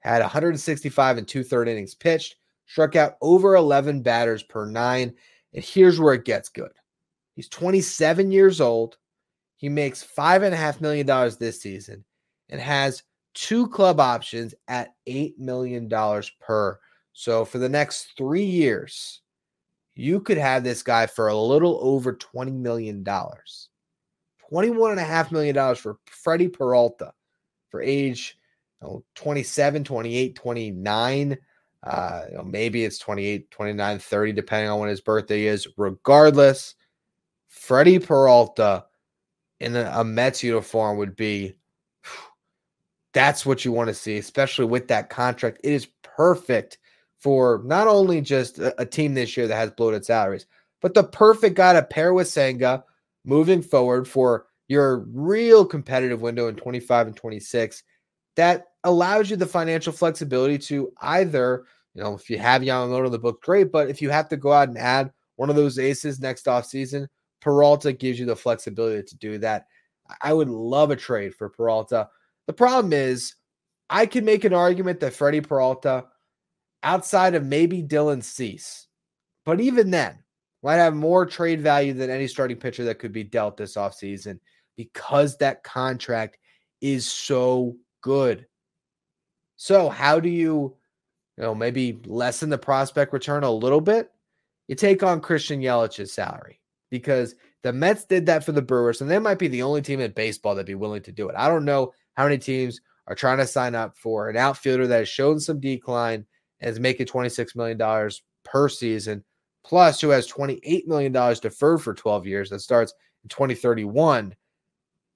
Had 0.00 0.20
165 0.20 1.18
and 1.18 1.26
two 1.26 1.42
third 1.42 1.68
innings 1.68 1.94
pitched, 1.94 2.36
struck 2.66 2.96
out 2.96 3.16
over 3.20 3.56
11 3.56 4.02
batters 4.02 4.42
per 4.42 4.66
nine. 4.66 5.14
And 5.52 5.64
here's 5.64 5.98
where 5.98 6.14
it 6.14 6.24
gets 6.24 6.48
good. 6.48 6.70
He's 7.34 7.48
27 7.48 8.30
years 8.30 8.60
old. 8.60 8.98
He 9.56 9.68
makes 9.68 10.02
five 10.02 10.42
and 10.42 10.54
a 10.54 10.58
half 10.58 10.80
million 10.80 11.06
dollars 11.06 11.36
this 11.36 11.60
season 11.60 12.04
and 12.48 12.60
has 12.60 13.02
two 13.34 13.68
club 13.68 14.00
options 14.00 14.54
at 14.68 14.94
$8 15.08 15.38
million 15.38 15.88
per. 16.40 16.78
So 17.12 17.44
for 17.44 17.58
the 17.58 17.68
next 17.68 18.12
three 18.16 18.44
years, 18.44 19.22
you 20.00 20.20
could 20.20 20.38
have 20.38 20.64
this 20.64 20.82
guy 20.82 21.06
for 21.06 21.28
a 21.28 21.36
little 21.36 21.78
over 21.82 22.14
$20 22.14 22.52
million. 22.52 23.04
$21.5 23.04 25.32
million 25.32 25.74
for 25.74 25.98
Freddy 26.06 26.48
Peralta 26.48 27.12
for 27.68 27.82
age 27.82 28.38
you 28.80 28.88
know, 28.88 29.04
27, 29.14 29.84
28, 29.84 30.34
29. 30.34 31.38
Uh, 31.82 32.22
you 32.30 32.36
know, 32.36 32.42
maybe 32.42 32.84
it's 32.84 32.98
28, 32.98 33.50
29, 33.50 33.98
30, 33.98 34.32
depending 34.32 34.70
on 34.70 34.80
when 34.80 34.88
his 34.88 35.02
birthday 35.02 35.44
is. 35.44 35.68
Regardless, 35.76 36.74
Freddy 37.48 37.98
Peralta 37.98 38.86
in 39.60 39.76
a, 39.76 39.90
a 39.94 40.04
Mets 40.04 40.42
uniform 40.42 40.96
would 40.96 41.14
be 41.14 41.54
that's 43.12 43.44
what 43.44 43.64
you 43.64 43.72
want 43.72 43.88
to 43.88 43.94
see, 43.94 44.16
especially 44.16 44.64
with 44.64 44.88
that 44.88 45.10
contract. 45.10 45.60
It 45.62 45.72
is 45.72 45.88
perfect 46.02 46.78
for 47.20 47.62
not 47.64 47.86
only 47.86 48.20
just 48.20 48.58
a, 48.58 48.80
a, 48.80 48.86
team 48.86 49.14
this 49.14 49.36
year 49.36 49.46
that 49.46 49.56
has 49.56 49.70
bloated 49.70 50.04
salaries, 50.04 50.46
but 50.80 50.94
the 50.94 51.04
perfect 51.04 51.54
guy 51.54 51.74
to 51.74 51.82
pair 51.82 52.14
with 52.14 52.28
Senga 52.28 52.82
moving 53.24 53.62
forward 53.62 54.08
for 54.08 54.46
your 54.68 55.00
real 55.12 55.64
competitive 55.64 56.22
window 56.22 56.48
in 56.48 56.56
25 56.56 57.08
and 57.08 57.16
26 57.16 57.82
that 58.36 58.68
allows 58.84 59.28
you 59.28 59.36
the 59.36 59.46
financial 59.46 59.92
flexibility 59.92 60.56
to 60.56 60.92
either, 61.02 61.64
you 61.94 62.02
know, 62.02 62.14
if 62.14 62.30
you 62.30 62.38
have 62.38 62.62
Yamamoto 62.62 63.06
in 63.06 63.12
the 63.12 63.18
book, 63.18 63.42
great. 63.42 63.70
But 63.72 63.90
if 63.90 64.00
you 64.00 64.10
have 64.10 64.28
to 64.30 64.36
go 64.36 64.52
out 64.52 64.68
and 64.68 64.78
add 64.78 65.12
one 65.36 65.50
of 65.50 65.56
those 65.56 65.78
aces 65.78 66.20
next 66.20 66.46
offseason, 66.46 67.06
Peralta 67.40 67.92
gives 67.92 68.18
you 68.18 68.26
the 68.26 68.36
flexibility 68.36 69.02
to 69.02 69.16
do 69.16 69.38
that. 69.38 69.66
I 70.22 70.32
would 70.32 70.48
love 70.48 70.90
a 70.90 70.96
trade 70.96 71.34
for 71.34 71.48
Peralta. 71.48 72.08
The 72.46 72.52
problem 72.52 72.92
is, 72.92 73.34
I 73.88 74.06
can 74.06 74.24
make 74.24 74.44
an 74.44 74.54
argument 74.54 75.00
that 75.00 75.12
Freddy 75.12 75.40
Peralta, 75.40 76.06
outside 76.82 77.34
of 77.34 77.44
maybe 77.44 77.82
Dylan 77.82 78.22
Cease, 78.22 78.86
but 79.44 79.60
even 79.60 79.90
then, 79.90 80.18
might 80.62 80.76
have 80.76 80.94
more 80.94 81.24
trade 81.24 81.60
value 81.60 81.92
than 81.92 82.10
any 82.10 82.26
starting 82.26 82.56
pitcher 82.56 82.84
that 82.84 82.98
could 82.98 83.12
be 83.12 83.24
dealt 83.24 83.56
this 83.56 83.76
offseason 83.76 84.38
because 84.76 85.36
that 85.38 85.62
contract 85.64 86.38
is 86.80 87.10
so 87.10 87.76
good. 88.02 88.46
So, 89.56 89.88
how 89.88 90.20
do 90.20 90.28
you, 90.28 90.76
you 91.36 91.44
know, 91.44 91.54
maybe 91.54 92.00
lessen 92.06 92.50
the 92.50 92.58
prospect 92.58 93.12
return 93.12 93.44
a 93.44 93.50
little 93.50 93.80
bit? 93.80 94.10
You 94.68 94.74
take 94.74 95.02
on 95.02 95.20
Christian 95.20 95.60
Yelich's 95.60 96.12
salary 96.12 96.60
because 96.90 97.34
the 97.62 97.72
Mets 97.72 98.04
did 98.04 98.26
that 98.26 98.44
for 98.44 98.52
the 98.52 98.62
Brewers, 98.62 99.00
and 99.00 99.10
they 99.10 99.18
might 99.18 99.38
be 99.38 99.48
the 99.48 99.62
only 99.62 99.82
team 99.82 100.00
in 100.00 100.12
baseball 100.12 100.54
that'd 100.54 100.66
be 100.66 100.74
willing 100.74 101.02
to 101.02 101.12
do 101.12 101.28
it. 101.28 101.34
I 101.36 101.48
don't 101.48 101.64
know 101.64 101.92
how 102.14 102.24
many 102.24 102.38
teams 102.38 102.80
are 103.06 103.14
trying 103.14 103.38
to 103.38 103.46
sign 103.46 103.74
up 103.74 103.96
for 103.96 104.28
an 104.28 104.36
outfielder 104.36 104.86
that 104.86 104.98
has 104.98 105.08
shown 105.08 105.40
some 105.40 105.60
decline 105.60 106.24
and 106.60 106.70
is 106.70 106.80
making 106.80 107.06
$26 107.06 107.56
million 107.56 108.10
per 108.44 108.68
season, 108.68 109.24
plus 109.64 110.00
who 110.00 110.10
has 110.10 110.30
$28 110.30 110.86
million 110.86 111.12
deferred 111.12 111.82
for 111.82 111.94
12 111.94 112.26
years 112.26 112.50
that 112.50 112.60
starts 112.60 112.92
in 113.22 113.28
2031. 113.28 114.34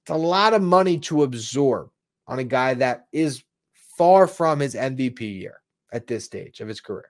It's 0.03 0.11
a 0.11 0.15
lot 0.15 0.55
of 0.55 0.63
money 0.63 0.99
to 1.01 1.23
absorb 1.23 1.91
on 2.27 2.39
a 2.39 2.45
guy 2.45 2.75
that 2.75 3.07
is 3.13 3.43
far 3.97 4.27
from 4.27 4.61
his 4.61 4.75
MVP 4.75 5.21
year 5.21 5.61
at 5.93 6.07
this 6.07 6.25
stage 6.25 6.61
of 6.61 6.69
his 6.69 6.81
career. 6.81 7.09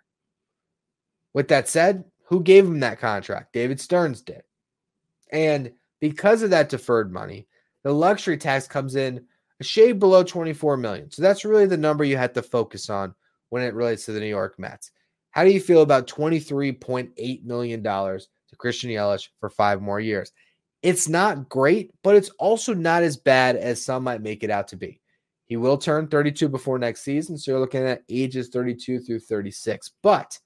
With 1.32 1.48
that 1.48 1.68
said, 1.68 2.04
who 2.26 2.42
gave 2.42 2.64
him 2.64 2.80
that 2.80 3.00
contract? 3.00 3.52
David 3.52 3.80
Stearns 3.80 4.20
did. 4.20 4.42
And 5.32 5.72
because 6.00 6.42
of 6.42 6.50
that 6.50 6.68
deferred 6.68 7.12
money, 7.12 7.46
the 7.82 7.92
luxury 7.92 8.36
tax 8.36 8.66
comes 8.66 8.96
in 8.96 9.24
a 9.60 9.64
shade 9.64 9.98
below 9.98 10.22
24 10.22 10.76
million. 10.76 11.10
So 11.10 11.22
that's 11.22 11.44
really 11.44 11.66
the 11.66 11.76
number 11.76 12.04
you 12.04 12.16
have 12.16 12.32
to 12.34 12.42
focus 12.42 12.88
on 12.90 13.14
when 13.50 13.62
it 13.62 13.74
relates 13.74 14.04
to 14.06 14.12
the 14.12 14.20
New 14.20 14.26
York 14.26 14.58
Mets. 14.58 14.90
How 15.30 15.44
do 15.44 15.50
you 15.50 15.60
feel 15.60 15.82
about 15.82 16.06
$23.8 16.06 17.44
million 17.44 17.82
to 17.82 18.56
Christian 18.56 18.90
Yelich 18.90 19.28
for 19.40 19.50
five 19.50 19.82
more 19.82 20.00
years? 20.00 20.32
It's 20.82 21.08
not 21.08 21.48
great, 21.48 21.92
but 22.02 22.14
it's 22.14 22.30
also 22.38 22.74
not 22.74 23.02
as 23.02 23.16
bad 23.16 23.56
as 23.56 23.84
some 23.84 24.04
might 24.04 24.22
make 24.22 24.44
it 24.44 24.50
out 24.50 24.68
to 24.68 24.76
be. 24.76 25.00
He 25.46 25.56
will 25.56 25.78
turn 25.78 26.08
32 26.08 26.48
before 26.48 26.78
next 26.78 27.02
season. 27.02 27.36
So 27.36 27.52
you're 27.52 27.60
looking 27.60 27.84
at 27.84 28.02
ages 28.08 28.48
32 28.48 29.00
through 29.00 29.20
36. 29.20 29.92
But 30.02 30.38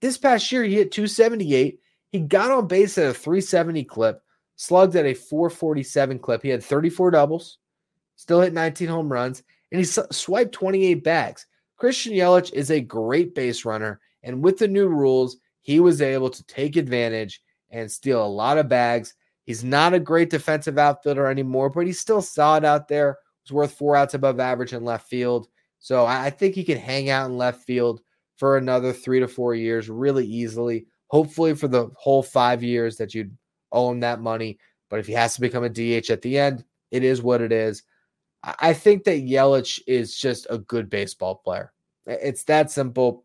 this 0.00 0.18
past 0.18 0.50
year, 0.50 0.64
he 0.64 0.74
hit 0.74 0.92
278. 0.92 1.80
He 2.12 2.20
got 2.20 2.50
on 2.50 2.66
base 2.66 2.98
at 2.98 3.10
a 3.10 3.14
370 3.14 3.84
clip, 3.84 4.22
slugged 4.56 4.96
at 4.96 5.06
a 5.06 5.14
447 5.14 6.18
clip. 6.18 6.42
He 6.42 6.48
had 6.48 6.64
34 6.64 7.12
doubles, 7.12 7.58
still 8.16 8.40
hit 8.40 8.52
19 8.52 8.88
home 8.88 9.10
runs, 9.10 9.42
and 9.70 9.78
he 9.78 9.84
swiped 9.84 10.52
28 10.52 11.04
bags. 11.04 11.46
Christian 11.80 12.12
Yelich 12.12 12.52
is 12.52 12.70
a 12.70 12.80
great 12.80 13.34
base 13.34 13.64
runner. 13.64 14.00
And 14.22 14.44
with 14.44 14.58
the 14.58 14.68
new 14.68 14.86
rules, 14.86 15.38
he 15.62 15.80
was 15.80 16.02
able 16.02 16.28
to 16.28 16.44
take 16.44 16.76
advantage 16.76 17.40
and 17.70 17.90
steal 17.90 18.22
a 18.22 18.28
lot 18.28 18.58
of 18.58 18.68
bags. 18.68 19.14
He's 19.46 19.64
not 19.64 19.94
a 19.94 19.98
great 19.98 20.28
defensive 20.28 20.76
outfielder 20.76 21.26
anymore, 21.26 21.70
but 21.70 21.86
he's 21.86 21.98
still 21.98 22.20
solid 22.20 22.66
out 22.66 22.86
there. 22.86 23.16
He's 23.42 23.52
worth 23.52 23.72
four 23.72 23.96
outs 23.96 24.12
above 24.12 24.38
average 24.38 24.74
in 24.74 24.84
left 24.84 25.08
field. 25.08 25.48
So 25.78 26.04
I 26.04 26.28
think 26.28 26.54
he 26.54 26.64
can 26.64 26.76
hang 26.76 27.08
out 27.08 27.30
in 27.30 27.38
left 27.38 27.64
field 27.64 28.02
for 28.36 28.58
another 28.58 28.92
three 28.92 29.20
to 29.20 29.26
four 29.26 29.54
years 29.54 29.88
really 29.88 30.26
easily. 30.26 30.84
Hopefully, 31.06 31.54
for 31.54 31.66
the 31.66 31.88
whole 31.96 32.22
five 32.22 32.62
years 32.62 32.98
that 32.98 33.14
you'd 33.14 33.34
owe 33.72 33.90
him 33.90 34.00
that 34.00 34.20
money. 34.20 34.58
But 34.90 35.00
if 35.00 35.06
he 35.06 35.14
has 35.14 35.34
to 35.34 35.40
become 35.40 35.64
a 35.64 35.70
DH 35.70 36.10
at 36.10 36.20
the 36.20 36.38
end, 36.38 36.62
it 36.90 37.04
is 37.04 37.22
what 37.22 37.40
it 37.40 37.52
is. 37.52 37.82
I 38.42 38.72
think 38.72 39.04
that 39.04 39.24
Yelich 39.24 39.80
is 39.86 40.16
just 40.16 40.46
a 40.48 40.58
good 40.58 40.88
baseball 40.88 41.36
player. 41.36 41.72
It's 42.06 42.44
that 42.44 42.70
simple. 42.70 43.24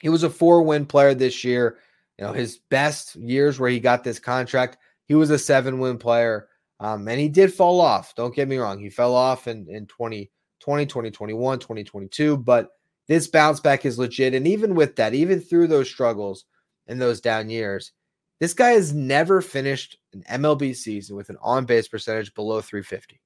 He 0.00 0.08
was 0.08 0.24
a 0.24 0.30
four 0.30 0.62
win 0.62 0.86
player 0.86 1.14
this 1.14 1.44
year. 1.44 1.78
You 2.18 2.26
know, 2.26 2.32
his 2.32 2.58
best 2.68 3.16
years 3.16 3.58
where 3.58 3.70
he 3.70 3.80
got 3.80 4.04
this 4.04 4.18
contract, 4.18 4.78
he 5.06 5.14
was 5.14 5.30
a 5.30 5.38
seven 5.38 5.78
win 5.78 5.98
player. 5.98 6.48
Um, 6.80 7.06
and 7.06 7.20
he 7.20 7.28
did 7.28 7.54
fall 7.54 7.80
off. 7.80 8.14
Don't 8.16 8.34
get 8.34 8.48
me 8.48 8.58
wrong. 8.58 8.80
He 8.80 8.90
fell 8.90 9.14
off 9.14 9.46
in, 9.46 9.68
in 9.68 9.86
2020, 9.86 10.86
2021, 10.86 11.58
2022. 11.60 12.36
But 12.36 12.70
this 13.06 13.28
bounce 13.28 13.60
back 13.60 13.84
is 13.84 13.98
legit. 13.98 14.34
And 14.34 14.48
even 14.48 14.74
with 14.74 14.96
that, 14.96 15.14
even 15.14 15.40
through 15.40 15.68
those 15.68 15.88
struggles 15.88 16.44
and 16.88 17.00
those 17.00 17.20
down 17.20 17.48
years, 17.50 17.92
this 18.40 18.54
guy 18.54 18.70
has 18.70 18.92
never 18.92 19.40
finished 19.40 19.98
an 20.12 20.24
MLB 20.28 20.74
season 20.74 21.14
with 21.14 21.30
an 21.30 21.36
on 21.40 21.64
base 21.64 21.86
percentage 21.86 22.34
below 22.34 22.60
350. 22.60 23.20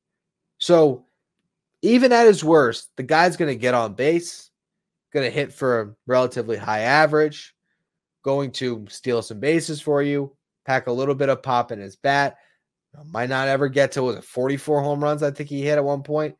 So 0.59 1.05
even 1.83 2.13
at 2.13 2.27
his 2.27 2.43
worst, 2.43 2.91
the 2.97 3.03
guy's 3.03 3.37
going 3.37 3.53
to 3.53 3.61
get 3.61 3.75
on 3.75 3.95
base, 3.95 4.51
going 5.13 5.25
to 5.25 5.31
hit 5.31 5.53
for 5.53 5.81
a 5.81 5.95
relatively 6.07 6.57
high 6.57 6.81
average, 6.81 7.55
going 8.23 8.51
to 8.53 8.87
steal 8.89 9.23
some 9.23 9.41
bases 9.41 9.81
for 9.81 10.03
you, 10.03 10.35
pack 10.65 10.87
a 10.87 10.93
little 10.93 11.15
bit 11.15 11.29
of 11.29 11.43
pop 11.43 11.73
in 11.73 11.79
his 11.79 11.97
bat. 11.97 12.39
Might 13.13 13.29
not 13.29 13.49
ever 13.49 13.69
get 13.69 13.93
to 13.93 14.03
was 14.03 14.17
it 14.17 14.25
44 14.25 14.83
home 14.83 15.05
runs? 15.05 15.23
I 15.23 15.31
think 15.31 15.51
he 15.51 15.63
hit 15.63 15.77
at 15.77 15.85
one 15.85 16.03
point. 16.03 16.35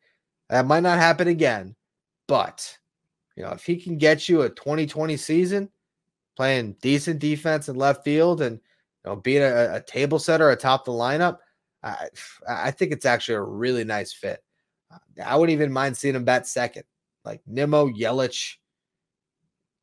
That 0.49 0.65
might 0.65 0.81
not 0.81 0.97
happen 0.97 1.27
again, 1.27 1.75
but 2.27 2.77
you 3.35 3.43
know, 3.43 3.51
if 3.51 3.63
he 3.63 3.77
can 3.77 3.97
get 3.97 4.27
you 4.27 4.41
a 4.41 4.49
2020 4.49 5.15
season 5.17 5.69
playing 6.35 6.75
decent 6.81 7.19
defense 7.19 7.69
in 7.69 7.75
left 7.75 8.03
field 8.03 8.41
and 8.41 8.55
you 8.55 9.11
know 9.11 9.15
being 9.15 9.43
a, 9.43 9.75
a 9.75 9.81
table 9.81 10.17
setter 10.17 10.49
atop 10.49 10.85
the 10.85 10.91
lineup, 10.91 11.37
I, 11.83 12.07
I 12.47 12.71
think 12.71 12.91
it's 12.91 13.05
actually 13.05 13.35
a 13.35 13.41
really 13.41 13.83
nice 13.83 14.13
fit. 14.13 14.43
Uh, 14.91 14.97
I 15.23 15.35
wouldn't 15.35 15.53
even 15.53 15.71
mind 15.71 15.97
seeing 15.97 16.15
him 16.15 16.25
bat 16.25 16.47
second, 16.47 16.83
like 17.23 17.41
Nimmo, 17.45 17.87
Yelich, 17.89 18.55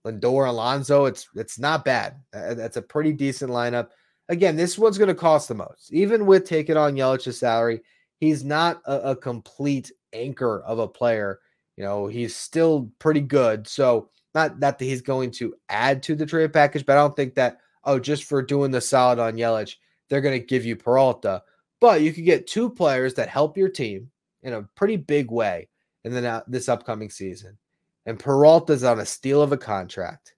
Lindor, 0.06 0.48
Alonso. 0.48 1.06
It's 1.06 1.28
it's 1.34 1.58
not 1.58 1.84
bad. 1.84 2.16
Uh, 2.34 2.38
uh, 2.38 2.54
that's 2.54 2.76
a 2.76 2.82
pretty 2.82 3.12
decent 3.12 3.50
lineup. 3.50 3.90
Again, 4.28 4.56
this 4.56 4.78
one's 4.78 4.98
going 4.98 5.08
to 5.08 5.14
cost 5.14 5.48
the 5.48 5.54
most, 5.54 5.92
even 5.92 6.26
with 6.26 6.44
taking 6.44 6.76
on 6.76 6.94
Yelich's 6.94 7.38
salary. 7.38 7.82
he's 8.20 8.44
not 8.44 8.80
a, 8.86 9.10
a 9.10 9.16
complete 9.16 9.92
anchor 10.12 10.62
of 10.62 10.78
a 10.78 10.88
player. 10.88 11.40
You 11.76 11.84
know, 11.84 12.06
he's 12.06 12.34
still 12.34 12.90
pretty 12.98 13.20
good. 13.20 13.66
So 13.66 14.08
not, 14.34 14.58
not 14.58 14.78
that 14.78 14.84
he's 14.84 15.02
going 15.02 15.30
to 15.32 15.54
add 15.68 16.02
to 16.04 16.14
the 16.14 16.26
trade 16.26 16.52
package, 16.52 16.86
but 16.86 16.96
I 16.96 17.02
don't 17.02 17.16
think 17.16 17.34
that, 17.34 17.58
oh, 17.84 17.98
just 17.98 18.24
for 18.24 18.42
doing 18.42 18.70
the 18.70 18.80
solid 18.80 19.18
on 19.18 19.34
Yelich, 19.34 19.76
they're 20.08 20.20
going 20.20 20.38
to 20.40 20.46
give 20.46 20.64
you 20.64 20.76
Peralta. 20.76 21.42
But 21.84 22.00
you 22.00 22.14
could 22.14 22.24
get 22.24 22.46
two 22.46 22.70
players 22.70 23.12
that 23.12 23.28
help 23.28 23.58
your 23.58 23.68
team 23.68 24.10
in 24.42 24.54
a 24.54 24.62
pretty 24.74 24.96
big 24.96 25.30
way 25.30 25.68
in 26.02 26.14
the, 26.14 26.42
this 26.48 26.70
upcoming 26.70 27.10
season. 27.10 27.58
And 28.06 28.18
Peralta's 28.18 28.84
on 28.84 29.00
a 29.00 29.04
steal 29.04 29.42
of 29.42 29.52
a 29.52 29.58
contract. 29.58 30.34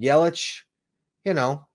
Yelich, 0.00 0.60
you 1.26 1.34
know, 1.34 1.66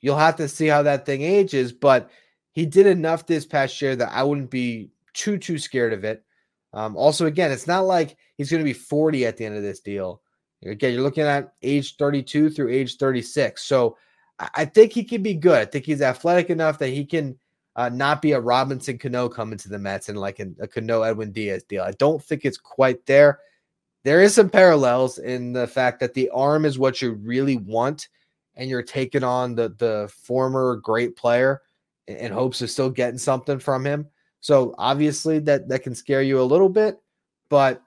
you'll 0.00 0.16
have 0.16 0.36
to 0.36 0.48
see 0.48 0.68
how 0.68 0.82
that 0.84 1.04
thing 1.04 1.20
ages, 1.20 1.70
but 1.70 2.10
he 2.52 2.64
did 2.64 2.86
enough 2.86 3.26
this 3.26 3.44
past 3.44 3.82
year 3.82 3.94
that 3.94 4.10
I 4.10 4.22
wouldn't 4.22 4.50
be 4.50 4.88
too, 5.12 5.36
too 5.36 5.58
scared 5.58 5.92
of 5.92 6.04
it. 6.04 6.24
Um, 6.72 6.96
also, 6.96 7.26
again, 7.26 7.52
it's 7.52 7.66
not 7.66 7.84
like 7.84 8.16
he's 8.38 8.50
going 8.50 8.62
to 8.62 8.64
be 8.64 8.72
40 8.72 9.26
at 9.26 9.36
the 9.36 9.44
end 9.44 9.56
of 9.58 9.62
this 9.62 9.80
deal. 9.80 10.22
Again, 10.64 10.94
you're 10.94 11.02
looking 11.02 11.24
at 11.24 11.52
age 11.62 11.96
32 11.98 12.48
through 12.48 12.70
age 12.70 12.96
36. 12.96 13.62
So 13.62 13.98
I 14.54 14.64
think 14.64 14.94
he 14.94 15.04
can 15.04 15.22
be 15.22 15.34
good. 15.34 15.58
I 15.58 15.66
think 15.66 15.84
he's 15.84 16.00
athletic 16.00 16.48
enough 16.48 16.78
that 16.78 16.88
he 16.88 17.04
can 17.04 17.38
uh, 17.76 17.88
not 17.88 18.20
be 18.20 18.32
a 18.32 18.40
Robinson 18.40 18.98
Cano 18.98 19.28
coming 19.28 19.58
to 19.58 19.68
the 19.68 19.78
Mets 19.78 20.08
and 20.08 20.18
like 20.18 20.40
a, 20.40 20.48
a 20.60 20.66
Cano 20.66 21.02
Edwin 21.02 21.32
Diaz 21.32 21.62
deal. 21.64 21.82
I 21.82 21.92
don't 21.92 22.22
think 22.22 22.44
it's 22.44 22.58
quite 22.58 23.06
there. 23.06 23.38
There 24.04 24.22
is 24.22 24.34
some 24.34 24.50
parallels 24.50 25.18
in 25.18 25.52
the 25.52 25.66
fact 25.66 26.00
that 26.00 26.14
the 26.14 26.30
arm 26.30 26.64
is 26.64 26.78
what 26.78 27.02
you 27.02 27.12
really 27.12 27.56
want, 27.56 28.08
and 28.56 28.68
you're 28.68 28.82
taking 28.82 29.24
on 29.24 29.54
the 29.54 29.74
the 29.78 30.10
former 30.22 30.76
great 30.76 31.16
player 31.16 31.62
in, 32.06 32.16
in 32.16 32.32
hopes 32.32 32.62
of 32.62 32.70
still 32.70 32.90
getting 32.90 33.18
something 33.18 33.58
from 33.58 33.84
him. 33.84 34.06
So 34.40 34.74
obviously 34.78 35.38
that 35.40 35.68
that 35.68 35.82
can 35.82 35.94
scare 35.94 36.22
you 36.22 36.40
a 36.40 36.42
little 36.42 36.68
bit, 36.68 36.98
but 37.50 37.82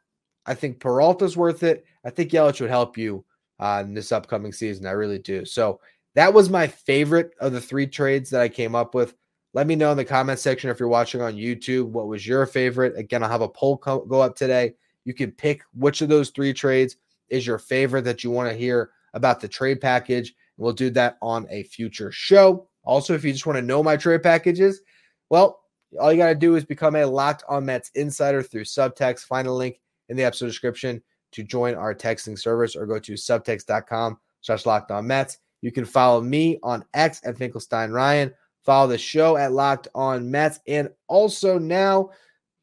I 0.45 0.53
think 0.53 0.79
Peralta's 0.79 1.37
worth 1.37 1.63
it. 1.63 1.85
I 2.05 2.09
think 2.09 2.31
Yelich 2.31 2.61
would 2.61 2.69
help 2.69 2.97
you 2.97 3.25
uh, 3.59 3.81
in 3.85 3.93
this 3.93 4.11
upcoming 4.11 4.53
season. 4.53 4.85
I 4.85 4.91
really 4.91 5.19
do. 5.19 5.45
So 5.45 5.79
that 6.15 6.33
was 6.33 6.49
my 6.49 6.67
favorite 6.67 7.31
of 7.39 7.53
the 7.53 7.61
three 7.61 7.87
trades 7.87 8.29
that 8.29 8.41
I 8.41 8.49
came 8.49 8.75
up 8.75 8.93
with. 8.93 9.15
Let 9.53 9.67
me 9.67 9.75
know 9.75 9.91
in 9.91 9.97
the 9.97 10.05
comment 10.05 10.39
section 10.39 10.69
if 10.69 10.79
you're 10.79 10.89
watching 10.89 11.21
on 11.21 11.35
YouTube 11.35 11.89
what 11.89 12.07
was 12.07 12.25
your 12.25 12.45
favorite. 12.45 12.97
Again, 12.97 13.23
I'll 13.23 13.29
have 13.29 13.41
a 13.41 13.49
poll 13.49 13.77
co- 13.77 14.05
go 14.05 14.21
up 14.21 14.35
today. 14.35 14.73
You 15.05 15.13
can 15.13 15.31
pick 15.31 15.63
which 15.73 16.01
of 16.01 16.09
those 16.09 16.31
three 16.31 16.53
trades 16.53 16.97
is 17.29 17.45
your 17.45 17.59
favorite 17.59 18.03
that 18.03 18.23
you 18.23 18.31
want 18.31 18.49
to 18.49 18.55
hear 18.55 18.91
about 19.13 19.39
the 19.39 19.47
trade 19.47 19.79
package. 19.79 20.33
We'll 20.57 20.73
do 20.73 20.89
that 20.91 21.17
on 21.21 21.45
a 21.49 21.63
future 21.63 22.11
show. 22.11 22.67
Also, 22.83 23.13
if 23.13 23.23
you 23.23 23.31
just 23.31 23.45
want 23.45 23.57
to 23.57 23.61
know 23.61 23.83
my 23.83 23.95
trade 23.95 24.23
packages, 24.23 24.81
well, 25.29 25.61
all 25.99 26.11
you 26.11 26.17
got 26.17 26.29
to 26.29 26.35
do 26.35 26.55
is 26.55 26.65
become 26.65 26.95
a 26.95 27.05
Locked 27.05 27.43
On 27.47 27.65
Mets 27.65 27.91
insider 27.95 28.41
through 28.41 28.63
Subtext. 28.63 29.21
Find 29.21 29.47
a 29.47 29.53
link 29.53 29.79
in 30.09 30.17
the 30.17 30.23
episode 30.23 30.47
description 30.47 31.01
to 31.31 31.43
join 31.43 31.75
our 31.75 31.93
texting 31.93 32.37
service 32.37 32.75
or 32.75 32.85
go 32.85 32.99
to 32.99 33.13
subtext.com 33.13 34.17
slash 34.41 34.65
locked 34.65 34.91
on 34.91 35.07
Mets. 35.07 35.39
You 35.61 35.71
can 35.71 35.85
follow 35.85 36.21
me 36.21 36.59
on 36.61 36.83
X 36.93 37.21
at 37.23 37.37
Finkelstein 37.37 37.91
Ryan. 37.91 38.33
Follow 38.63 38.87
the 38.87 38.97
show 38.97 39.35
at 39.37 39.51
Locked 39.51 39.89
On 39.93 40.29
Mets. 40.29 40.59
And 40.67 40.89
also 41.07 41.59
now 41.59 42.11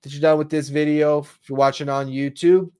that 0.03 0.13
you're 0.13 0.23
done 0.23 0.39
with 0.39 0.51
this 0.51 0.69
video, 0.69 1.21
if 1.21 1.39
you're 1.49 1.59
watching 1.59 1.89
on 1.89 2.09
YouTube, 2.09 2.71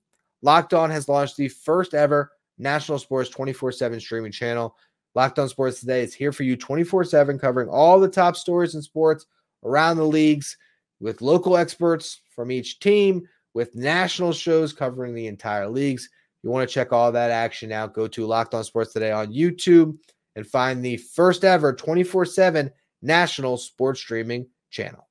Locked 0.43 0.73
On 0.73 0.91
has 0.91 1.09
launched 1.09 1.37
the 1.37 1.49
first 1.49 1.93
ever 1.95 2.33
national 2.59 2.99
sports 2.99 3.29
24 3.31 3.73
7 3.73 4.01
streaming 4.01 4.33
channel. 4.33 4.77
Locked 5.15 5.39
On 5.39 5.49
Sports 5.49 5.81
Today 5.81 6.03
is 6.03 6.15
here 6.15 6.33
for 6.33 6.45
you 6.45 6.57
24 6.57 7.05
7, 7.05 7.39
covering 7.39 7.69
all 7.69 7.99
the 7.99 8.09
top 8.09 8.37
stories 8.37 8.75
in 8.75 8.83
sports 8.83 9.27
around 9.65 9.97
the 9.97 10.07
leagues 10.07 10.57
with 11.01 11.21
local 11.21 11.57
experts 11.57 12.21
from 12.31 12.51
each 12.51 12.79
team, 12.79 13.27
with 13.53 13.75
national 13.75 14.33
shows 14.33 14.73
covering 14.73 15.15
the 15.15 15.27
entire 15.27 15.69
leagues. 15.69 16.05
If 16.05 16.45
you 16.45 16.51
want 16.51 16.69
to 16.69 16.73
check 16.73 16.93
all 16.93 17.11
that 17.13 17.31
action 17.31 17.73
out, 17.73 17.93
go 17.93 18.07
to 18.09 18.27
Locked 18.27 18.55
On 18.55 18.65
Sports 18.65 18.93
Today 18.93 19.11
on 19.11 19.33
YouTube 19.33 19.99
and 20.37 20.47
find 20.47 20.83
the 20.83 20.97
first 20.97 21.45
ever 21.45 21.73
24 21.75 22.25
7 22.25 22.71
national 23.03 23.57
sports 23.59 24.01
streaming 24.01 24.47
channel. 24.71 25.10